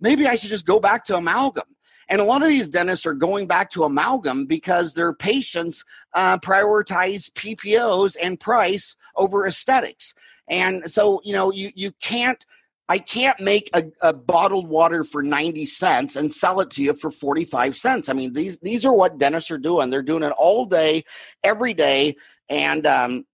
maybe 0.00 0.26
I 0.26 0.36
should 0.36 0.50
just 0.50 0.66
go 0.66 0.80
back 0.80 1.04
to 1.04 1.16
amalgam. 1.16 1.64
And 2.08 2.20
a 2.20 2.24
lot 2.24 2.42
of 2.42 2.48
these 2.48 2.68
dentists 2.68 3.06
are 3.06 3.14
going 3.14 3.46
back 3.46 3.70
to 3.70 3.84
amalgam 3.84 4.46
because 4.46 4.94
their 4.94 5.12
patients 5.12 5.84
uh, 6.14 6.38
prioritize 6.38 7.30
PPOs 7.32 8.16
and 8.22 8.38
price 8.38 8.96
over 9.16 9.46
aesthetics. 9.46 10.14
And 10.48 10.88
so, 10.90 11.20
you 11.24 11.32
know, 11.32 11.50
you, 11.50 11.70
you 11.74 11.90
can't, 12.00 12.44
I 12.88 12.98
can't 12.98 13.40
make 13.40 13.68
a, 13.74 13.84
a, 14.00 14.12
bottled 14.12 14.68
water 14.68 15.02
for 15.02 15.20
90 15.20 15.66
cents 15.66 16.14
and 16.14 16.32
sell 16.32 16.60
it 16.60 16.70
to 16.72 16.84
you 16.84 16.94
for 16.94 17.10
45 17.10 17.76
cents. 17.76 18.08
I 18.08 18.12
mean, 18.12 18.32
these, 18.32 18.60
these 18.60 18.84
are 18.84 18.94
what 18.94 19.18
dentists 19.18 19.50
are 19.50 19.58
doing. 19.58 19.90
They're 19.90 20.02
doing 20.02 20.22
it 20.22 20.32
all 20.38 20.66
day, 20.66 21.04
every 21.42 21.74
day. 21.74 22.16
And, 22.48 22.86
um, 22.86 23.26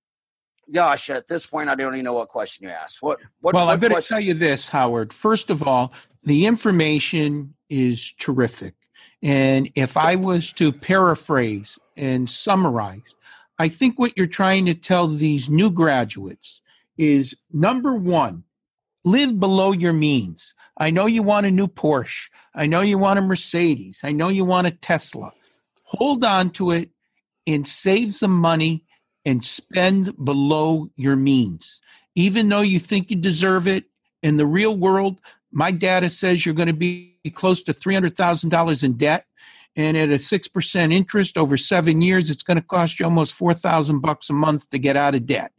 gosh, 0.72 1.10
at 1.10 1.28
this 1.28 1.46
point, 1.46 1.68
I 1.68 1.74
don't 1.74 1.92
even 1.92 2.04
know 2.04 2.14
what 2.14 2.28
question 2.28 2.66
you 2.66 2.72
asked. 2.72 3.02
What, 3.02 3.20
what 3.40 3.54
well, 3.54 3.66
what 3.66 3.72
I 3.72 3.76
better 3.76 3.94
question? 3.94 4.14
tell 4.14 4.24
you 4.24 4.32
this, 4.32 4.70
Howard. 4.70 5.12
First 5.12 5.50
of 5.50 5.62
all, 5.62 5.92
the 6.24 6.46
information 6.46 7.54
is 7.68 8.12
terrific. 8.18 8.74
And 9.22 9.70
if 9.74 9.96
I 9.96 10.16
was 10.16 10.52
to 10.54 10.72
paraphrase 10.72 11.78
and 11.96 12.28
summarize, 12.28 13.14
I 13.58 13.68
think 13.68 13.98
what 13.98 14.16
you're 14.16 14.26
trying 14.26 14.66
to 14.66 14.74
tell 14.74 15.08
these 15.08 15.48
new 15.48 15.70
graduates 15.70 16.60
is 16.98 17.34
number 17.52 17.94
one, 17.94 18.44
live 19.04 19.38
below 19.38 19.72
your 19.72 19.92
means. 19.92 20.54
I 20.76 20.90
know 20.90 21.06
you 21.06 21.22
want 21.22 21.46
a 21.46 21.50
new 21.50 21.68
Porsche. 21.68 22.28
I 22.54 22.66
know 22.66 22.80
you 22.80 22.98
want 22.98 23.18
a 23.18 23.22
Mercedes. 23.22 24.00
I 24.02 24.12
know 24.12 24.28
you 24.28 24.44
want 24.44 24.66
a 24.66 24.72
Tesla. 24.72 25.32
Hold 25.84 26.24
on 26.24 26.50
to 26.50 26.70
it 26.70 26.90
and 27.46 27.66
save 27.66 28.14
some 28.14 28.36
money 28.36 28.84
and 29.24 29.44
spend 29.44 30.16
below 30.24 30.90
your 30.96 31.16
means. 31.16 31.80
Even 32.14 32.48
though 32.48 32.60
you 32.60 32.78
think 32.78 33.10
you 33.10 33.16
deserve 33.16 33.66
it, 33.68 33.84
in 34.22 34.36
the 34.36 34.46
real 34.46 34.76
world, 34.76 35.20
my 35.52 35.70
data 35.70 36.10
says 36.10 36.44
you're 36.44 36.54
going 36.54 36.68
to 36.68 36.72
be 36.72 37.14
close 37.34 37.62
to 37.62 37.74
$300,000 37.74 38.82
in 38.82 38.94
debt. 38.94 39.26
And 39.74 39.96
at 39.96 40.10
a 40.10 40.14
6% 40.14 40.92
interest 40.92 41.38
over 41.38 41.56
seven 41.56 42.02
years, 42.02 42.28
it's 42.28 42.42
going 42.42 42.58
to 42.58 42.62
cost 42.62 42.98
you 42.98 43.06
almost 43.06 43.34
4000 43.34 44.00
bucks 44.00 44.28
a 44.28 44.34
month 44.34 44.68
to 44.70 44.78
get 44.78 44.96
out 44.96 45.14
of 45.14 45.26
debt. 45.26 45.52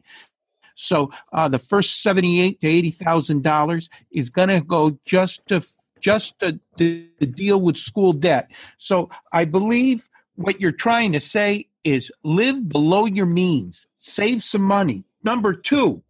So 0.75 1.12
uh, 1.32 1.47
the 1.47 1.60
first 1.60 2.01
78 2.01 2.62
to 2.62 2.67
$80,000 2.67 3.89
is 4.12 4.29
going 4.29 4.49
to 4.49 4.62
go 4.62 4.97
just 5.06 5.45
to 5.47 5.65
just 5.99 6.38
to, 6.39 6.60
to, 6.77 7.08
to 7.21 7.25
deal 7.25 7.62
with 7.62 7.77
school 7.77 8.12
debt. 8.12 8.51
So 8.77 9.10
I 9.32 9.45
believe 9.45 10.10
what 10.36 10.60
you're 10.60 10.73
trying 10.73 11.13
to 11.13 11.21
say 11.21 11.69
is 11.86 12.12
live 12.23 12.67
below 12.67 13.06
your 13.06 13.25
means, 13.25 13.88
save 13.97 14.43
some 14.43 14.63
money. 14.63 15.06
Number 15.23 15.53
two, 15.53 16.03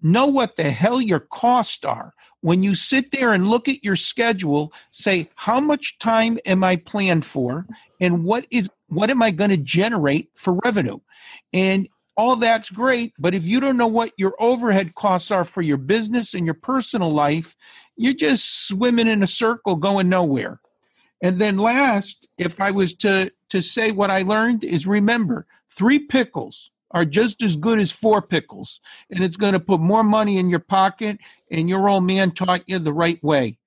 know 0.00 0.26
what 0.26 0.56
the 0.56 0.70
hell 0.70 1.02
your 1.02 1.18
costs 1.18 1.84
are 1.84 2.14
when 2.40 2.62
you 2.62 2.74
sit 2.74 3.10
there 3.12 3.32
and 3.32 3.48
look 3.48 3.68
at 3.68 3.84
your 3.84 3.96
schedule 3.96 4.72
say 4.90 5.28
how 5.34 5.60
much 5.60 5.98
time 5.98 6.38
am 6.46 6.62
i 6.64 6.76
planned 6.76 7.24
for? 7.24 7.66
And 8.00 8.24
what 8.24 8.46
is 8.50 8.68
what 8.88 9.10
am 9.10 9.22
i 9.22 9.30
going 9.30 9.50
to 9.50 9.56
generate 9.56 10.30
for 10.34 10.54
revenue? 10.64 10.98
And 11.52 11.88
all 12.16 12.36
that's 12.36 12.70
great 12.70 13.12
but 13.18 13.34
if 13.34 13.44
you 13.44 13.60
don't 13.60 13.76
know 13.76 13.86
what 13.86 14.12
your 14.16 14.34
overhead 14.40 14.94
costs 14.94 15.30
are 15.30 15.44
for 15.44 15.62
your 15.62 15.76
business 15.76 16.34
and 16.34 16.44
your 16.44 16.54
personal 16.54 17.10
life 17.10 17.56
you're 17.96 18.12
just 18.12 18.66
swimming 18.66 19.08
in 19.08 19.22
a 19.22 19.26
circle 19.26 19.74
going 19.74 20.08
nowhere. 20.08 20.60
And 21.22 21.40
then 21.40 21.58
last 21.58 22.28
if 22.38 22.60
i 22.60 22.70
was 22.70 22.94
to 22.94 23.32
to 23.50 23.62
say 23.62 23.90
what 23.92 24.10
i 24.10 24.22
learned 24.22 24.64
is 24.64 24.86
remember 24.86 25.46
three 25.70 25.98
pickles 25.98 26.70
are 26.90 27.04
just 27.04 27.42
as 27.42 27.56
good 27.56 27.78
as 27.78 27.92
four 27.92 28.22
pickles, 28.22 28.80
and 29.10 29.22
it's 29.22 29.36
going 29.36 29.52
to 29.52 29.60
put 29.60 29.80
more 29.80 30.02
money 30.02 30.38
in 30.38 30.50
your 30.50 30.60
pocket. 30.60 31.18
And 31.50 31.68
your 31.68 31.88
old 31.88 32.04
man 32.04 32.30
taught 32.32 32.68
you 32.68 32.78
the 32.78 32.92
right 32.92 33.22
way. 33.22 33.58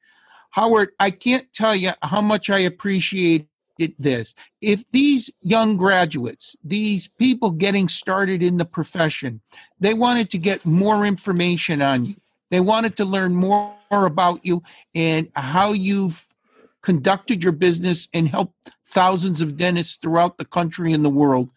Howard, 0.52 0.90
I 1.00 1.12
can't 1.12 1.52
tell 1.54 1.76
you 1.76 1.92
how 2.02 2.22
much 2.22 2.50
I 2.50 2.60
appreciate 2.60 3.48
this. 3.98 4.36
If 4.62 4.84
these 4.92 5.30
young 5.42 5.78
graduates, 5.78 6.56
these 6.64 7.08
people 7.08 7.52
getting 7.52 7.90
started 7.90 8.44
in 8.44 8.58
the 8.58 8.66
profession, 8.66 9.42
they 9.80 9.94
wanted 9.94 10.30
to 10.32 10.38
get 10.38 10.66
more 10.66 11.06
information 11.06 11.82
on 11.82 12.06
you, 12.06 12.16
they 12.50 12.60
wanted 12.60 12.98
to 12.98 13.06
learn 13.06 13.34
more 13.34 13.74
about 13.92 14.46
you 14.46 14.62
and 14.94 15.30
how 15.36 15.72
you've 15.72 16.28
conducted 16.82 17.42
your 17.42 17.54
business 17.54 18.08
and 18.14 18.28
helped 18.28 18.72
thousands 18.86 19.40
of 19.40 19.56
dentists 19.56 19.96
throughout 19.96 20.38
the 20.38 20.46
country 20.46 20.92
and 20.92 21.06
the 21.06 21.10
world 21.10 21.50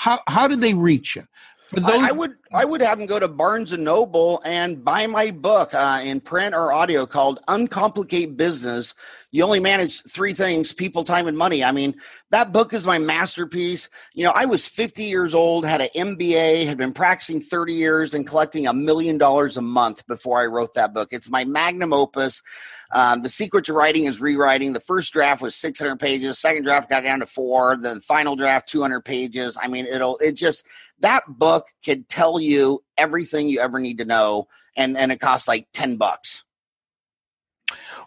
how 0.00 0.18
how 0.26 0.48
do 0.48 0.56
they 0.56 0.72
reach 0.72 1.14
you? 1.14 1.24
For 1.70 1.78
those, 1.78 1.90
I, 1.90 2.08
I 2.08 2.10
would 2.10 2.34
I 2.52 2.64
would 2.64 2.80
have 2.80 2.98
them 2.98 3.06
go 3.06 3.20
to 3.20 3.28
Barnes 3.28 3.72
and 3.72 3.84
Noble 3.84 4.42
and 4.44 4.84
buy 4.84 5.06
my 5.06 5.30
book 5.30 5.72
uh, 5.72 6.00
in 6.02 6.20
print 6.20 6.52
or 6.52 6.72
audio 6.72 7.06
called 7.06 7.38
"Uncomplicate 7.46 8.36
Business." 8.36 8.96
You 9.30 9.44
only 9.44 9.60
manage 9.60 10.02
three 10.02 10.32
things: 10.32 10.72
people, 10.72 11.04
time, 11.04 11.28
and 11.28 11.38
money. 11.38 11.62
I 11.62 11.70
mean, 11.70 11.94
that 12.30 12.52
book 12.52 12.74
is 12.74 12.86
my 12.86 12.98
masterpiece. 12.98 13.88
You 14.14 14.24
know, 14.24 14.32
I 14.34 14.46
was 14.46 14.66
50 14.66 15.04
years 15.04 15.32
old, 15.32 15.64
had 15.64 15.80
an 15.80 15.90
MBA, 15.94 16.66
had 16.66 16.76
been 16.76 16.92
practicing 16.92 17.40
30 17.40 17.74
years, 17.74 18.14
and 18.14 18.26
collecting 18.26 18.66
a 18.66 18.72
million 18.72 19.16
dollars 19.16 19.56
a 19.56 19.62
month 19.62 20.04
before 20.08 20.40
I 20.40 20.46
wrote 20.46 20.74
that 20.74 20.92
book. 20.92 21.10
It's 21.12 21.30
my 21.30 21.44
magnum 21.44 21.92
opus. 21.92 22.42
Um, 22.92 23.22
the 23.22 23.28
secret 23.28 23.66
to 23.66 23.72
writing 23.72 24.06
is 24.06 24.20
rewriting. 24.20 24.72
The 24.72 24.80
first 24.80 25.12
draft 25.12 25.40
was 25.40 25.54
600 25.54 26.00
pages. 26.00 26.38
Second 26.40 26.64
draft 26.64 26.90
got 26.90 27.02
down 27.02 27.20
to 27.20 27.26
four. 27.26 27.76
The 27.76 28.00
final 28.00 28.34
draft 28.34 28.68
200 28.68 29.04
pages. 29.04 29.56
I 29.60 29.68
mean, 29.68 29.86
it'll 29.86 30.18
it 30.18 30.32
just 30.32 30.66
that 31.00 31.24
book 31.28 31.68
could 31.84 32.08
tell 32.08 32.40
you 32.40 32.82
everything 32.96 33.48
you 33.48 33.60
ever 33.60 33.78
need 33.78 33.98
to 33.98 34.04
know, 34.04 34.48
and 34.76 34.96
and 34.96 35.12
it 35.12 35.20
costs 35.20 35.48
like 35.48 35.68
10 35.72 35.96
bucks. 35.96 36.44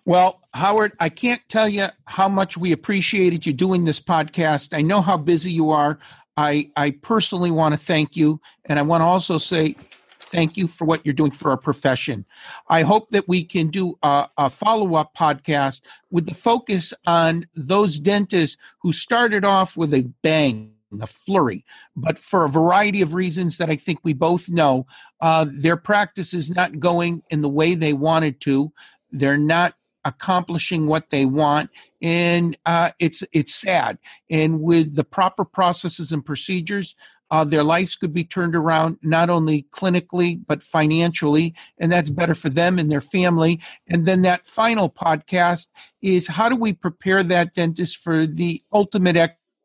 Well, 0.06 0.42
Howard, 0.54 0.94
I 1.00 1.10
can't 1.10 1.42
tell 1.48 1.70
you 1.70 1.88
how 2.06 2.28
much 2.28 2.58
we 2.58 2.74
appreciated 2.74 3.46
you 3.46 3.54
doing 3.54 3.86
this 3.86 4.02
podcast. 4.02 4.76
I 4.76 4.82
know 4.82 5.02
how 5.02 5.18
busy 5.18 5.52
you 5.52 5.70
are. 5.72 5.98
I, 6.36 6.70
I 6.76 6.92
personally 6.92 7.52
want 7.52 7.74
to 7.74 7.78
thank 7.78 8.18
you. 8.18 8.42
And 8.66 8.80
I 8.80 8.82
want 8.82 9.02
to 9.02 9.06
also 9.06 9.38
say 9.38 9.76
thank 10.20 10.58
you 10.58 10.68
for 10.68 10.84
what 10.86 11.06
you're 11.06 11.14
doing 11.14 11.32
for 11.32 11.52
our 11.52 11.58
profession. 11.58 12.26
I 12.68 12.82
hope 12.82 13.12
that 13.12 13.28
we 13.28 13.46
can 13.46 13.68
do 13.68 13.98
a, 14.04 14.28
a 14.38 14.50
follow 14.50 14.96
up 14.96 15.16
podcast 15.16 15.82
with 16.12 16.26
the 16.26 16.34
focus 16.34 16.94
on 17.06 17.48
those 17.56 18.00
dentists 18.00 18.58
who 18.80 18.92
started 18.92 19.46
off 19.46 19.78
with 19.78 19.94
a 19.94 20.02
bang 20.22 20.73
a 21.02 21.08
flurry. 21.08 21.66
But 21.96 22.20
for 22.20 22.46
a 22.46 22.50
variety 22.50 23.02
of 23.02 23.14
reasons 23.14 23.58
that 23.58 23.70
I 23.70 23.76
think 23.76 24.00
we 24.04 24.14
both 24.14 24.50
know, 24.50 24.86
uh, 25.22 25.46
their 25.50 25.78
practice 25.78 26.34
is 26.34 26.50
not 26.50 26.80
going 26.80 27.24
in 27.30 27.42
the 27.42 27.50
way 27.50 27.76
they 27.76 27.94
wanted 27.94 28.42
to. 28.42 28.72
They're 29.12 29.38
not 29.38 29.76
accomplishing 30.06 30.88
what 30.88 31.10
they 31.10 31.26
want 31.26 31.70
and 32.02 32.58
uh, 32.66 32.92
it's 33.00 33.24
it's 33.32 33.56
sad 33.56 33.98
and 34.30 34.62
with 34.62 34.96
the 34.96 35.04
proper 35.04 35.46
processes 35.46 36.12
and 36.12 36.26
procedures 36.26 36.96
uh, 37.32 37.44
their 37.44 37.64
lives 37.64 37.96
could 37.96 38.14
be 38.14 38.24
turned 38.24 38.56
around 38.56 38.98
not 39.02 39.30
only 39.30 39.66
clinically 39.72 40.40
but 40.46 40.62
financially 40.62 41.56
and 41.78 41.92
that's 41.92 42.10
better 42.10 42.36
for 42.36 42.50
them 42.50 42.78
and 42.78 42.92
their 42.92 43.02
family 43.02 43.62
and 43.88 44.06
then 44.06 44.24
that 44.24 44.46
final 44.46 44.90
podcast 44.90 45.68
is 46.02 46.28
how 46.28 46.50
do 46.50 46.56
we 46.56 46.74
prepare 46.74 47.24
that 47.24 47.54
dentist 47.54 47.98
for 47.98 48.28
the 48.28 48.62
ultimate 48.74 49.16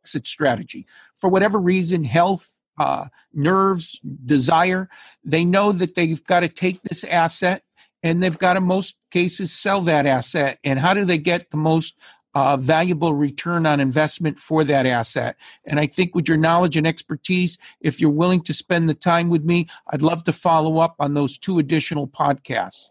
exit 0.09 0.27
strategy 0.27 0.87
for 1.15 1.29
whatever 1.29 1.59
reason 1.59 2.03
health 2.03 2.59
uh, 2.79 3.05
nerves 3.35 4.01
desire 4.25 4.89
they 5.23 5.45
know 5.45 5.71
that 5.71 5.95
they've 5.97 6.25
got 6.25 6.41
to 6.41 6.49
take 6.49 6.81
this 6.83 7.05
asset 7.05 7.63
and 8.03 8.23
they've 8.23 8.39
got 8.39 8.55
to 8.55 8.61
most 8.61 8.97
cases 9.11 9.53
sell 9.53 9.83
that 9.83 10.07
asset 10.07 10.59
and 10.65 10.79
how 10.79 10.95
do 10.95 11.05
they 11.05 11.19
get 11.19 11.51
the 11.51 11.59
most 11.59 11.95
uh, 12.35 12.57
valuable 12.57 13.13
return 13.13 13.67
on 13.67 13.81
investment 13.81 14.39
for 14.39 14.63
that 14.63 14.87
asset. 14.87 15.35
And 15.65 15.81
I 15.81 15.87
think 15.87 16.15
with 16.15 16.29
your 16.29 16.37
knowledge 16.37 16.77
and 16.77 16.87
expertise, 16.87 17.59
if 17.81 18.01
you're 18.01 18.11
willing 18.11 18.43
to 18.43 18.53
spend 18.53 18.89
the 18.89 18.95
time 18.95 19.29
with 19.29 19.45
me, 19.45 19.67
I'd 19.91 20.03
love 20.03 20.23
to 20.25 20.33
follow 20.33 20.79
up 20.79 20.95
on 21.01 21.15
those 21.15 21.37
two 21.39 21.59
additional 21.59 22.07
podcasts. 22.07 22.91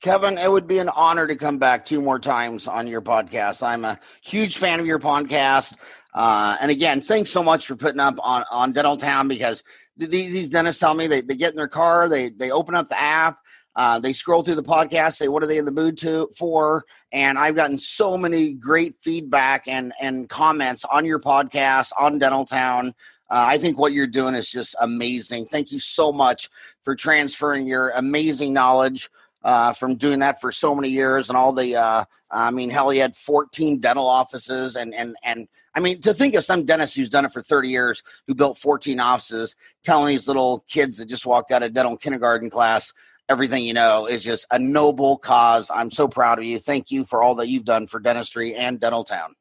Kevin, 0.00 0.38
it 0.38 0.50
would 0.50 0.66
be 0.66 0.78
an 0.78 0.88
honor 0.88 1.26
to 1.26 1.36
come 1.36 1.58
back 1.58 1.84
two 1.84 2.00
more 2.00 2.18
times 2.18 2.68
on 2.68 2.86
your 2.86 3.02
podcast. 3.02 3.66
I'm 3.66 3.84
a 3.84 3.98
huge 4.22 4.56
fan 4.56 4.78
of 4.78 4.86
your 4.86 5.00
podcast. 5.00 5.74
Uh, 6.14 6.56
and 6.60 6.70
again, 6.70 7.00
thanks 7.00 7.30
so 7.30 7.42
much 7.42 7.66
for 7.66 7.76
putting 7.76 8.00
up 8.00 8.16
on, 8.22 8.44
on 8.50 8.72
Dental 8.72 8.96
Town 8.96 9.28
because 9.28 9.62
these, 9.96 10.32
these 10.32 10.48
dentists 10.48 10.80
tell 10.80 10.94
me 10.94 11.06
they, 11.06 11.20
they 11.20 11.36
get 11.36 11.50
in 11.50 11.56
their 11.56 11.68
car, 11.68 12.08
they, 12.08 12.30
they 12.30 12.50
open 12.50 12.74
up 12.74 12.88
the 12.88 13.00
app, 13.00 13.38
uh, 13.74 13.98
they 13.98 14.12
scroll 14.12 14.42
through 14.42 14.54
the 14.54 14.62
podcast, 14.62 15.14
say 15.14 15.28
what 15.28 15.42
are 15.42 15.46
they 15.46 15.58
in 15.58 15.64
the 15.64 15.72
mood 15.72 15.98
to 15.98 16.28
for, 16.36 16.84
and 17.12 17.38
I've 17.38 17.54
gotten 17.54 17.78
so 17.78 18.16
many 18.16 18.54
great 18.54 18.96
feedback 19.00 19.68
and 19.68 19.92
and 20.00 20.28
comments 20.28 20.84
on 20.84 21.04
your 21.04 21.20
podcast 21.20 21.92
on 21.98 22.18
Dental 22.18 22.44
Town. 22.44 22.88
Uh, 23.30 23.44
I 23.46 23.58
think 23.58 23.78
what 23.78 23.92
you're 23.92 24.08
doing 24.08 24.34
is 24.34 24.50
just 24.50 24.74
amazing. 24.80 25.46
Thank 25.46 25.70
you 25.70 25.78
so 25.78 26.10
much 26.10 26.48
for 26.82 26.96
transferring 26.96 27.68
your 27.68 27.90
amazing 27.90 28.52
knowledge 28.52 29.10
uh, 29.42 29.72
from 29.72 29.96
doing 29.96 30.18
that 30.20 30.40
for 30.40 30.52
so 30.52 30.74
many 30.74 30.88
years 30.88 31.28
and 31.28 31.36
all 31.36 31.52
the. 31.52 31.76
Uh, 31.76 32.04
I 32.30 32.50
mean, 32.50 32.68
hell, 32.68 32.90
he 32.90 32.98
had 32.98 33.16
14 33.16 33.78
dental 33.80 34.06
offices, 34.06 34.76
and 34.76 34.94
and 34.94 35.16
and 35.22 35.48
I 35.74 35.80
mean, 35.80 36.00
to 36.02 36.12
think 36.12 36.34
of 36.34 36.44
some 36.44 36.64
dentist 36.64 36.96
who's 36.96 37.10
done 37.10 37.24
it 37.24 37.32
for 37.32 37.42
30 37.42 37.68
years, 37.68 38.02
who 38.26 38.34
built 38.34 38.58
14 38.58 39.00
offices, 39.00 39.56
telling 39.84 40.08
these 40.08 40.28
little 40.28 40.64
kids 40.68 40.98
that 40.98 41.06
just 41.06 41.26
walked 41.26 41.52
out 41.52 41.62
of 41.62 41.72
dental 41.72 41.96
kindergarten 41.96 42.50
class 42.50 42.92
everything 43.28 43.64
you 43.64 43.74
know 43.74 44.06
is 44.06 44.24
just 44.24 44.46
a 44.50 44.58
noble 44.58 45.18
cause. 45.18 45.70
I'm 45.74 45.90
so 45.90 46.08
proud 46.08 46.38
of 46.38 46.44
you. 46.44 46.58
Thank 46.58 46.90
you 46.90 47.04
for 47.04 47.22
all 47.22 47.34
that 47.36 47.48
you've 47.48 47.64
done 47.64 47.86
for 47.86 48.00
dentistry 48.00 48.54
and 48.54 48.80
Dental 48.80 49.04
Town. 49.04 49.34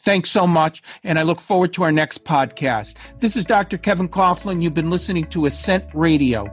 Thanks 0.00 0.30
so 0.30 0.48
much, 0.48 0.82
and 1.04 1.16
I 1.16 1.22
look 1.22 1.40
forward 1.40 1.72
to 1.74 1.84
our 1.84 1.92
next 1.92 2.24
podcast. 2.24 2.96
This 3.20 3.36
is 3.36 3.44
Dr. 3.44 3.78
Kevin 3.78 4.08
Coughlin. 4.08 4.60
You've 4.60 4.74
been 4.74 4.90
listening 4.90 5.26
to 5.26 5.46
Ascent 5.46 5.84
Radio. 5.94 6.52